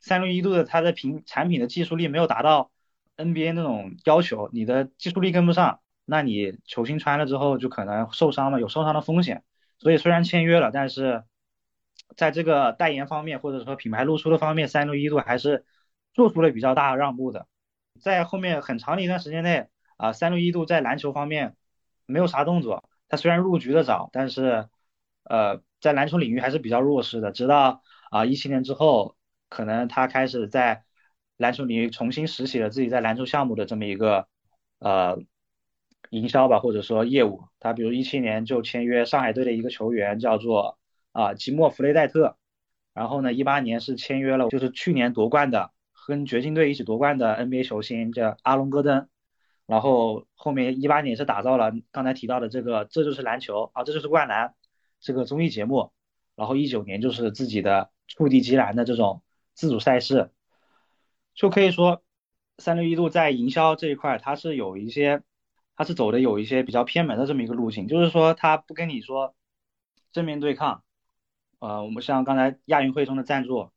[0.00, 2.70] 三六一度的它的品产品的技术力没有达到
[3.16, 9.44] NBA 那种要求，你的技术力跟不上，那你球星穿了之后就可能受伤了，有受伤的风险。
[9.78, 11.24] 所以虽然签约了，但是
[12.16, 15.64] 在这个代言方面或者说品牌露出的方面，三六一度还是
[16.12, 17.46] 做出了比较大的让步的。
[18.00, 21.56] 在后面很长的一段时间内啊，三六一度在篮球方面
[22.06, 24.68] 没有啥动作，他虽然入局的早，但是
[25.24, 25.62] 呃。
[25.82, 29.16] 在篮球领域还是比较弱势的，直到啊一七年之后，
[29.48, 30.84] 可能他开始在
[31.36, 34.28] 篮球领域重新拾起了自己在篮球项目的这么一个
[34.78, 35.18] 呃
[36.10, 37.42] 营销吧，或者说业务。
[37.58, 40.78] 他比如一七年就签约上海队的一个球员叫做
[41.10, 42.36] 啊吉莫弗雷戴特，
[42.94, 45.72] 然后呢一八年是签约了就是去年夺冠的
[46.06, 49.08] 跟掘金队一起夺冠的 NBA 球星叫阿隆戈登，
[49.66, 54.54] 然后后面一八年是打造了刚才提到的这个这就是篮球啊这就是灌篮。
[55.02, 55.92] 这个综艺节目，
[56.36, 59.22] 然后一九年就是自己的触地即篮的这种
[59.52, 60.30] 自主赛事，
[61.34, 62.04] 就可以说
[62.56, 65.22] 三六一度在营销这一块，它是有一些，
[65.74, 69.34] 它是走的有一些比较偏门的这么一个路径，就是说它不跟你说
[70.12, 70.84] 正面对抗，
[71.58, 73.70] 呃，我们像刚才亚运会中的赞助，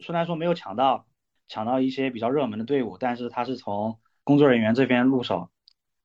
[0.00, 1.06] 虽然说没有抢到
[1.46, 5.48] 抢到一些比较热门的队伍，但是它是从工作人员这边入手，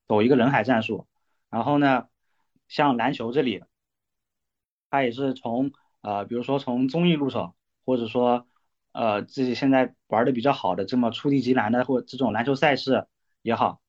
[0.08, 1.06] 走一个人海战术，
[1.50, 2.08] 然后呢，
[2.70, 3.66] 像篮球这里。
[4.94, 5.72] 他也是从
[6.02, 8.46] 呃，比如说从综艺入手，或者说
[8.92, 13.08] 呃自己现在玩的比较好的这么触地即篮的或这种篮球赛事
[13.42, 13.82] 也好，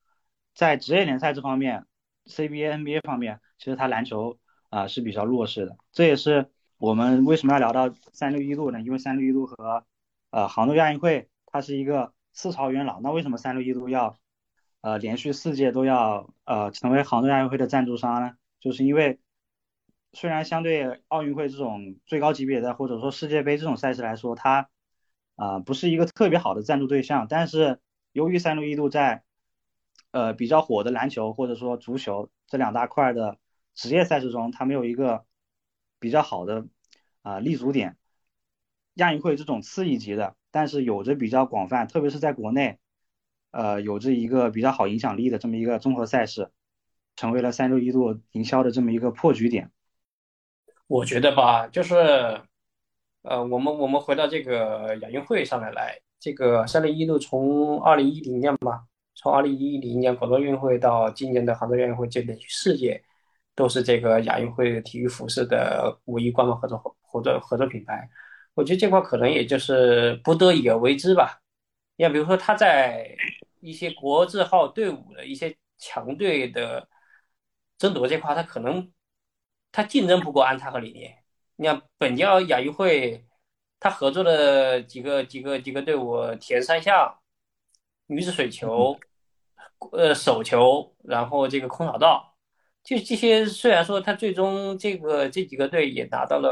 [0.55, 1.85] 在职业联赛这方面
[2.25, 4.39] ，CBA、NBA 方面，其实他篮球
[4.71, 5.77] 啊是比较弱势的。
[5.93, 8.81] 这也是我们为什么要聊到三六一度呢？
[8.81, 9.85] 因为三六一度和
[10.31, 13.03] 呃杭州亚运会它是一个四朝元老。
[13.03, 14.17] 那为什么三六一度要
[14.81, 18.33] 呃连续四届都要呃成为杭州亚运会的赞助商呢？
[18.59, 19.21] 就是因为
[20.15, 24.71] 虽然相对奥运会这种最高级别的或者说世界杯这种赛事来说，它
[25.37, 27.81] 啊不是一个特别好的赞助对象，但是
[28.13, 29.25] 由于三六一度在
[30.13, 33.39] 呃，比较火的篮球或者说足球这两大块的
[33.75, 35.25] 职业赛事中，它没有一个
[35.99, 36.67] 比较好的
[37.23, 37.97] 啊立足点。
[38.95, 42.79] 亚运会这种次一级的，但是有着比较广泛，特别是在国内，
[43.51, 46.53] 呃，有着一个比较好影响力的这么一个综合赛事，
[47.17, 49.73] 成为了三六一度营销的这么一个破局点。
[50.95, 51.97] 我觉得吧，就是，
[53.23, 58.85] 呃，我们我们回到这个亚运会上面来，这个三零一度从二零一零年吧。
[59.17, 63.03] 从二零一零年广州亚运会到今年的杭州亚运会，这连续四届
[63.57, 68.09] 都是这个亚运会体育服饰的唯一官方合作合作合作品牌。
[68.55, 71.41] 我觉得这块可能也就是不得已而为之吧。
[71.97, 73.17] 你看，比如说他在
[73.61, 76.87] 一些国字号队伍的一些强队的
[77.79, 78.89] 争夺这块，他可能
[79.75, 81.11] 他竞争不过安踏和李宁。
[81.57, 83.27] 你看本届亚运会，
[83.81, 87.19] 他合作的几个几个几个队伍，铁人三项、
[88.07, 88.97] 女子水球。
[89.93, 92.35] 呃，手球，然后这个空手道，
[92.83, 93.45] 就这些。
[93.45, 96.51] 虽然说他最终这个这几个队也拿到了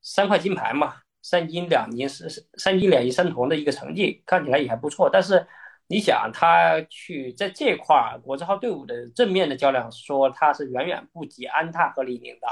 [0.00, 5.10] 三块金牌嘛，三金两银是三金两银三铜的一个成绩，看起来也还不错。
[5.12, 5.46] 但是
[5.88, 12.48] 你想，他去在这块国字号队伍的正面的较量，说他是远远不及安踏和李宁的。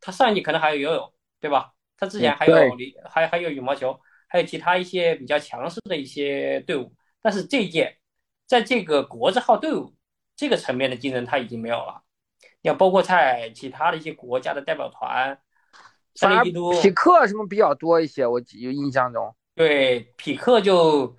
[0.00, 1.72] 他上一季可能还有游泳，对吧？
[1.96, 6.92] 他之前还有李，还还有羽毛球，还有其他一些比较强势的一些队伍。
[7.20, 7.98] 但是这一届。
[8.48, 9.92] 在这个国字号队伍
[10.36, 12.00] 这个层面的竞争，他已经没有了。
[12.62, 15.36] 要包括在其他的一些国家的代表团，
[16.14, 19.34] 三匹克什么比较多一些，我有印象中。
[19.56, 21.16] 对，匹克就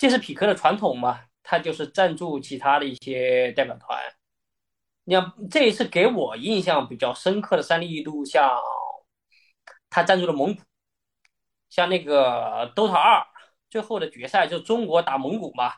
[0.00, 4.02] 这是匹克的传统嘛，他就是赞助其他的一些代表团。
[5.04, 8.50] 你像这一次给我印象比较深刻的三六一度，像
[9.90, 10.62] 他赞助了蒙古，
[11.68, 13.26] 像那个 DOTA 二
[13.68, 15.74] 最后的决赛就中国打蒙古嘛。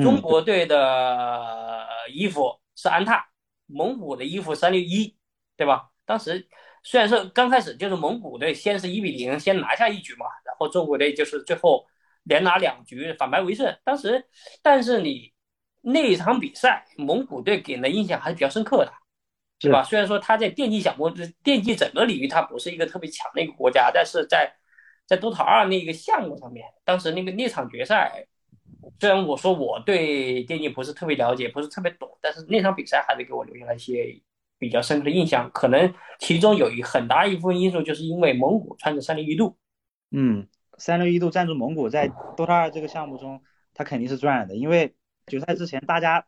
[0.00, 3.30] 中国队的衣服是安踏，
[3.66, 5.16] 蒙古的衣服三六一，
[5.56, 5.90] 对吧？
[6.04, 6.48] 当时
[6.84, 11.84] 虽然说刚开始就是蒙古队先是一比零先拿下一局嘛，然后中国队就是最后
[12.30, 13.76] 连拿两局反败为胜。
[13.84, 14.24] 当时，
[14.62, 15.32] 但是你
[15.82, 18.92] 那一场比赛，蒙古队给人的印象还是比较深刻的，
[19.58, 19.82] 对吧？
[19.82, 21.10] 虽然说他在电竞项目、
[21.42, 24.50] 电竞整个领域他不是一个特别强的一个国家，但是在
[25.06, 28.26] 在 DOTA 二那个项目上面，当时那个那场决赛。
[28.98, 34.18] 虽然我说我对电竞不是特别了解，不是特别懂，但是那场比赛还是给我留下了一些
[34.58, 35.50] 比较深刻的印象。
[35.52, 39.58] 可能其中有一很大一部分因素，就是因为蒙古穿着三零一度。
[40.12, 40.46] 嗯，
[40.80, 43.42] 三六一度赞助蒙古，在 DOTA 二这个项目中，
[43.74, 44.96] 他肯定是赚的，因为
[45.28, 46.26] 决赛之前大家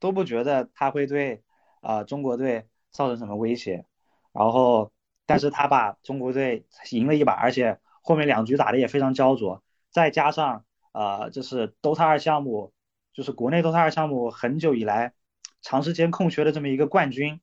[0.00, 1.42] 都不觉得他会对
[1.82, 3.84] 啊中国队造成什么威胁，
[4.32, 4.92] 然后
[5.26, 10.64] 但是他把中国队赢了一把，而且后面两局打的也非常焦灼，再加上。
[10.90, 12.72] 呃，就是 DOTA 二项目，
[13.12, 15.12] 就是国内 DOTA 二项目很久以来
[15.60, 17.40] 长时间空缺的这么一个冠军。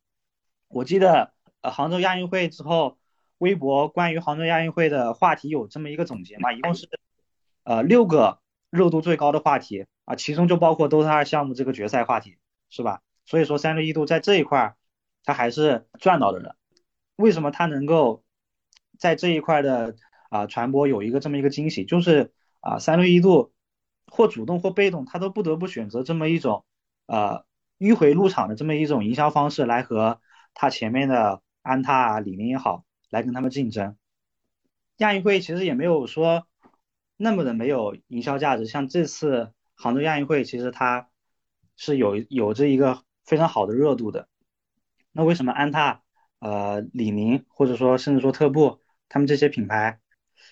[0.68, 1.32] 我记得
[1.62, 2.98] 呃杭州亚运会之后，
[3.38, 6.88] 微博关于杭州亚运会的话题有这么一个总结嘛，一共是
[7.64, 12.38] 呃六个热度最高的话题啊，其中就包括 DOTA 二项目这个决赛话题，
[12.70, 13.02] 是吧？
[13.26, 14.76] 所以说三六一度在这一块儿
[15.24, 16.56] 他还是赚到的了。
[17.16, 18.24] 为什么他能够
[18.98, 19.96] 在这一块的
[20.30, 22.32] 啊传播有一个这么一个惊喜，就是。
[22.66, 23.54] 啊，三六一度
[24.08, 26.66] 或主动或被动，他都不得不选择这么一种
[27.06, 27.46] 呃
[27.78, 30.20] 迂回入场的这么一种营销方式来和
[30.56, 33.98] 他前面的安踏啊、李宁也好来跟他们竞争。
[34.98, 36.48] 亚运会其实也没有说
[37.18, 41.10] 那么的没有营销价值，像这次杭州亚运会，其实它
[41.76, 44.28] 是有有着一个非常好的热度的。
[45.12, 46.04] 那为什么安踏、
[46.40, 48.80] 呃李宁或者说甚至说特步
[49.10, 50.00] 他们这些品牌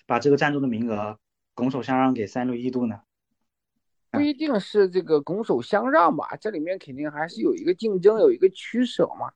[0.06, 1.18] 把这个赞助的名额？
[1.56, 3.02] 拱手相让给三六一度呢？
[4.10, 9.32] 不一定是这个拱手相让吧，这里面肯定还是有一个竞争，有一个取舍嘛。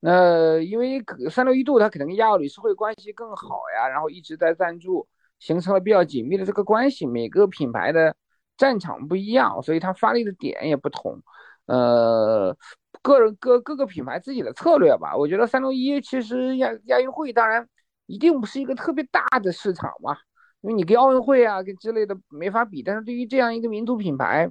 [0.00, 5.06] 那因为三六一度它可能跟亚奥理事会关系更好呀，然后一直在赞助，
[5.38, 7.06] 形成了比较紧密的这个关系。
[7.06, 8.14] 每个品牌的
[8.56, 11.20] 战场不一样，所以它发力的点也不同。
[11.66, 12.56] 呃，
[13.02, 15.16] 个人各各个品牌自己的策略吧。
[15.16, 17.68] 我觉得三六一其实亚亚运会当然
[18.06, 20.16] 一定不是一个特别大的市场嘛。
[20.60, 24.50] 因为你跟奥运会啊，跟之类的没法比，但是对于这样一个民族品牌，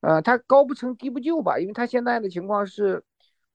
[0.00, 1.58] 呃，它高不成低不就吧？
[1.58, 3.02] 因为它现在的情况是，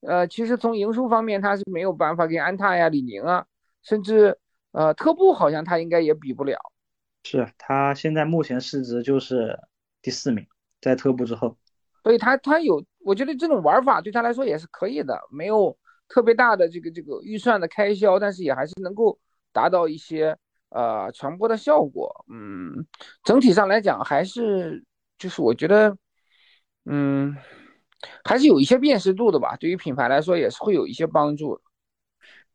[0.01, 3.45] 呃，其实从营收方面，它是没有办法跟安踏呀、李宁啊，
[3.81, 4.37] 甚至
[4.71, 6.57] 呃特步好像它应该也比不了。
[7.23, 9.59] 是它现在目前市值就是
[10.01, 10.45] 第四名，
[10.79, 11.57] 在特步之后。
[12.03, 15.75] 所以它它有，我觉得这种玩法对他来说也是可以的，没有
[16.07, 19.19] 特别大的这个这个预算的开销，但是也还是能够
[19.51, 20.37] 达到一些
[20.69, 22.23] 呃传播的效果。
[22.31, 22.85] 嗯，
[23.23, 24.85] 整体上来讲还是
[25.17, 25.97] 就是我觉得，
[26.85, 27.35] 嗯。
[28.23, 31.59] 还是有一些辨识度的吧，对于品牌来说也是会有一些帮助。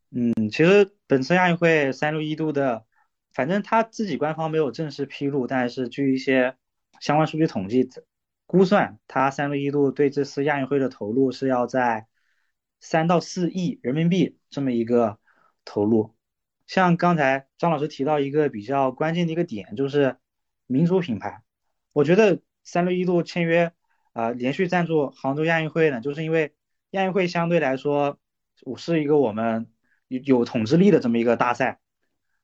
[0.09, 2.85] 嗯，其实本次亚运会三六一度的，
[3.33, 6.55] 反正他自己官方没有正式披露，但是据一些
[7.01, 7.89] 相关数据统计
[8.45, 12.07] 估算，他三六一度对这次亚运会的投入是要在
[12.79, 15.19] 三到四亿人民币这么一个
[15.65, 16.15] 投入。
[16.67, 20.17] 像刚才张老师提到一个比较关键的一个点，就是
[20.67, 21.41] 民族品牌，
[21.91, 23.73] 我觉得三六一度签约。
[24.13, 26.53] 啊，连续赞助杭州亚运会呢，就是因为
[26.91, 28.19] 亚运会相对来说，
[28.61, 29.67] 我是一个我们
[30.07, 31.79] 有有统治力的这么一个大赛，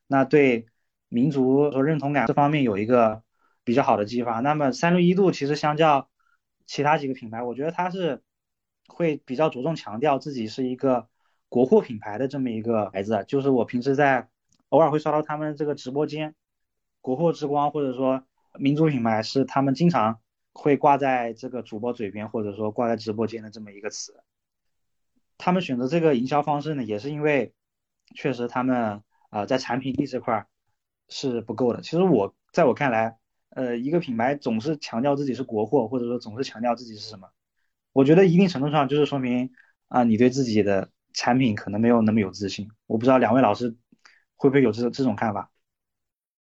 [0.08, 0.66] 那对
[1.10, 3.22] 民族和认同感这方面有一个
[3.64, 4.40] 比较好的激发。
[4.40, 6.10] 那么三六一度其实相较
[6.66, 8.24] 其他几个品牌，我觉得它是
[8.88, 11.08] 会比较着重强调自己是一个
[11.50, 13.24] 国货品牌的这么一个牌子。
[13.28, 14.28] 就是我平时在
[14.70, 16.34] 偶尔会刷到他们这个直播间，
[17.00, 18.24] 国货之光或者说
[18.56, 20.20] 民族品牌是他们经常。
[20.54, 24.24] 会挂在这个主播嘴边，或者说挂在直播间的这么一个词。
[25.38, 27.54] 他们选择这个营销方式呢，也是因为
[28.16, 30.48] 确实他们啊在产品力这块
[31.08, 31.82] 是不够的。
[31.82, 33.18] 其实我在我看来，
[33.52, 37.30] 呃，一个品牌总是强调自己是国货，或者说总是强调自己是什么，
[37.94, 39.52] 我觉得一定程度上就是说明
[39.88, 42.70] 啊你对自己的产品可能没有那么有自信。
[42.86, 43.78] 我不知道两位老师
[44.36, 45.50] 会不会有这这种看法？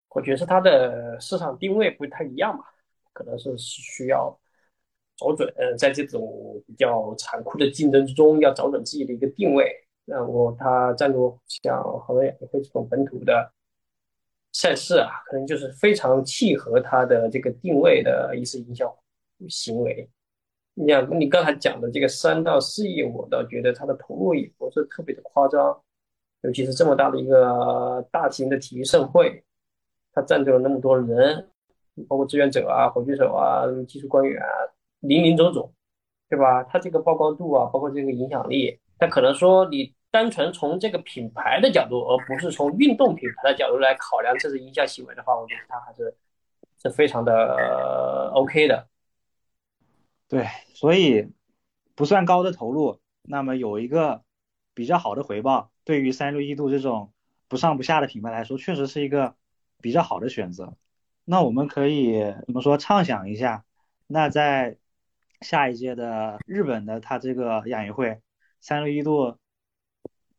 [0.09, 2.65] 我觉得是它的市场定位不太一样嘛。
[3.13, 4.37] 可能是需要
[5.15, 9.71] 找准，在这种比较残酷的竞争之中，要找准自己的一个定位。
[10.05, 13.53] 然后他赞助像杭州亚运会这种本土的
[14.53, 18.97] 赛事啊，可能就是非常契合他的这个定位的一次营销
[19.47, 20.09] 行为。
[20.73, 25.79] 你像你刚才讲的这个三到四亿，我倒觉得他的投入也不是特别的夸张，
[26.41, 29.43] 尤其是这么大的一个大型的体育盛会，
[30.11, 31.47] 他赞助了那么多人。
[32.07, 34.47] 包括志愿者啊、火炬手啊、技术官员啊，
[34.99, 35.73] 林林总总，
[36.29, 36.63] 对吧？
[36.63, 46.15] 它这个曝光度啊，包括这个影响力，它可能说你单纯从这个品牌的角度，而不是从运动品牌的角度来考量这是营销行为的话，我觉得它还是
[46.81, 48.87] 是非常的 OK 的。
[50.27, 51.27] 对，所以
[51.95, 54.21] 不算高的投入，那么有一个
[54.73, 57.11] 比较好的回报，对于三六一度这种
[57.47, 59.35] 不上不下的品牌来说，确实是一个
[59.81, 60.75] 比较好的选择。
[61.31, 62.75] 那我们可以怎么说？
[62.79, 63.63] 畅想一下，
[64.07, 64.79] 那在
[65.41, 68.19] 下一届的日本的他这个亚运会，
[68.61, 69.37] 三六一度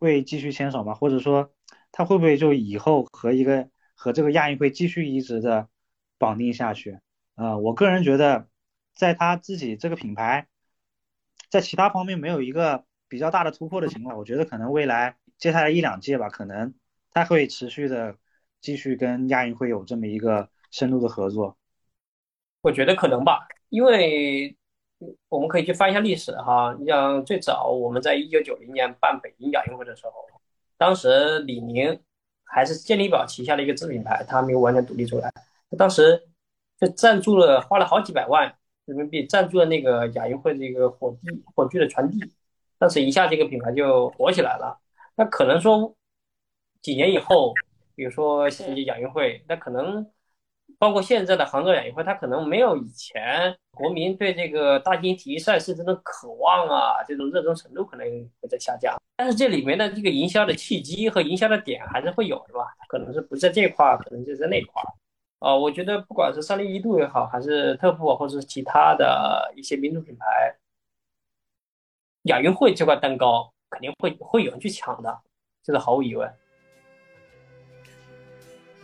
[0.01, 0.95] 会继续牵手吗？
[0.95, 1.53] 或者说
[1.93, 5.69] 他会不会就以后和一个和这个亚运会继续一直的
[6.19, 6.99] 绑定下去？
[7.37, 8.49] 呃，我个人觉得，
[8.93, 10.49] 在他自己这个品牌
[11.51, 16.75] 在其他方面没有一个比较大的突破的情况，我觉得可能未来接下来一两届吧，可能
[17.13, 18.17] 他会持续的
[18.61, 20.51] 继续跟亚运会有这么一个。
[20.71, 21.57] 深度的合作，
[22.63, 24.57] 我觉得可能吧，因为
[25.29, 26.77] 我们可以去翻一下历史哈。
[26.79, 30.13] 你像最早我们在一九九零年办北京亚运会的时候，
[30.77, 31.99] 当时李宁
[32.45, 35.33] 还是健力宝旗下的一个子品牌，它没有完全独立出来。
[35.77, 36.29] 当时
[36.79, 38.55] 就赞助了，花了好几百万
[38.85, 42.19] 人民币赞助了那个亚运会这个火炬火炬的传递，
[42.79, 44.79] 当时一下这个品牌就火起来了。
[45.17, 45.95] 那可能说
[46.83, 47.55] 几年以后，
[47.95, 48.49] 比如说
[48.87, 50.07] 亚运会，那可能。
[50.81, 58.07] 包括现在的杭州亚运会，它可能没有以前国民对这个大型体育赛事这种渴望啊，这种热衷程度可能
[58.41, 58.99] 会在下降。
[59.15, 62.65] 但是这里面的这个营销的契机和营销的点还是会有，是吧？
[62.89, 64.83] 可能是不在这块，可能就在那块。
[65.41, 70.57] 啊，我觉得不管是三零一度也好，还是特步，或者是其他的一些民族品牌，
[72.23, 75.21] 亚运会这块蛋糕肯定会会有人去抢的，
[75.63, 76.35] 这是毫无疑问。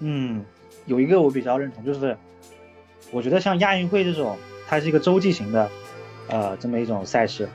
[0.01, 0.45] 嗯。
[0.87, 2.17] 有一个我比较认同，就是
[3.11, 5.69] 我觉得像亚运会这种，它是一个洲际型的，
[6.29, 7.49] 呃，这么一种赛事，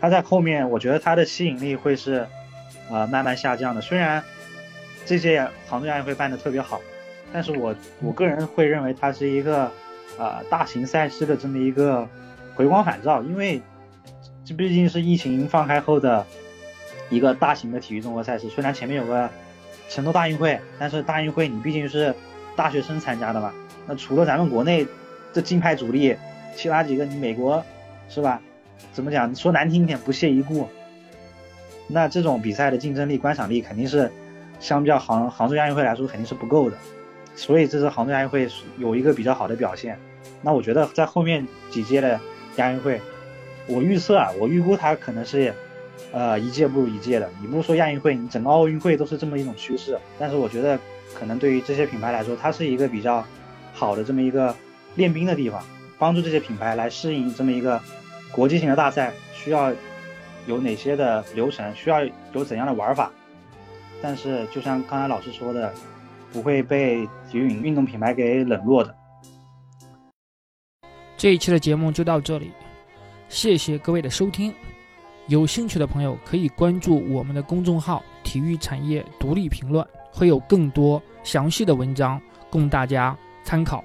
[0.00, 2.26] 它在后面，我觉得它的吸引力会是，
[2.90, 3.80] 呃，慢慢下降的。
[3.80, 4.22] 虽然
[5.06, 6.80] 这届杭州亚运会办的特别好，
[7.32, 9.70] 但是我我个人会认为它是一个，
[10.18, 12.06] 呃，大型赛事的这么一个
[12.54, 13.60] 回光返照，因为
[14.44, 16.26] 这毕竟是疫情放开后的
[17.08, 18.48] 一个大型的体育综合赛事。
[18.50, 19.28] 虽然前面有个
[19.88, 22.14] 成都大运会，但是大运会你毕竟是。
[22.60, 23.54] 大学生参加的嘛，
[23.86, 24.86] 那除了咱们国内
[25.32, 26.14] 这金牌主力，
[26.54, 27.64] 其他几个你美国
[28.10, 28.38] 是吧？
[28.92, 29.34] 怎么讲？
[29.34, 30.68] 说难听一点，不屑一顾。
[31.86, 34.12] 那这种比赛的竞争力、观赏力肯定是
[34.58, 36.76] 相较杭杭州亚运会来说肯定是不够的。
[37.34, 38.46] 所以这次杭州亚运会
[38.76, 39.98] 有一个比较好的表现。
[40.42, 42.20] 那我觉得在后面几届的
[42.56, 43.00] 亚运会，
[43.66, 45.54] 我预测啊，我预估它可能是，
[46.12, 47.26] 呃，一届不如一届的。
[47.40, 49.98] 你不说亚运会，你整个奥运会都是这么一种趋势。
[50.18, 50.78] 但是我觉得，
[51.14, 53.24] 可能对于这些品牌来说，它是一个比较
[53.72, 54.54] 好的这么一个
[54.94, 55.62] 练兵的地方，
[55.98, 57.80] 帮助这些品牌来适应这么一个
[58.30, 59.72] 国际性的大赛，需要
[60.46, 63.10] 有哪些的流程，需要有怎样的玩法。
[64.02, 65.72] 但是就像刚才老师说的。
[66.32, 68.94] 不会被体育运动品牌给冷落的。
[71.16, 72.52] 这一期的节目就到这里，
[73.28, 74.54] 谢谢各位的收听。
[75.30, 82.20] 有兴趣的朋友可以关注我们的公众号“体育产业独立评论”，会有更多详细的文章
[82.50, 83.84] 供大家参考。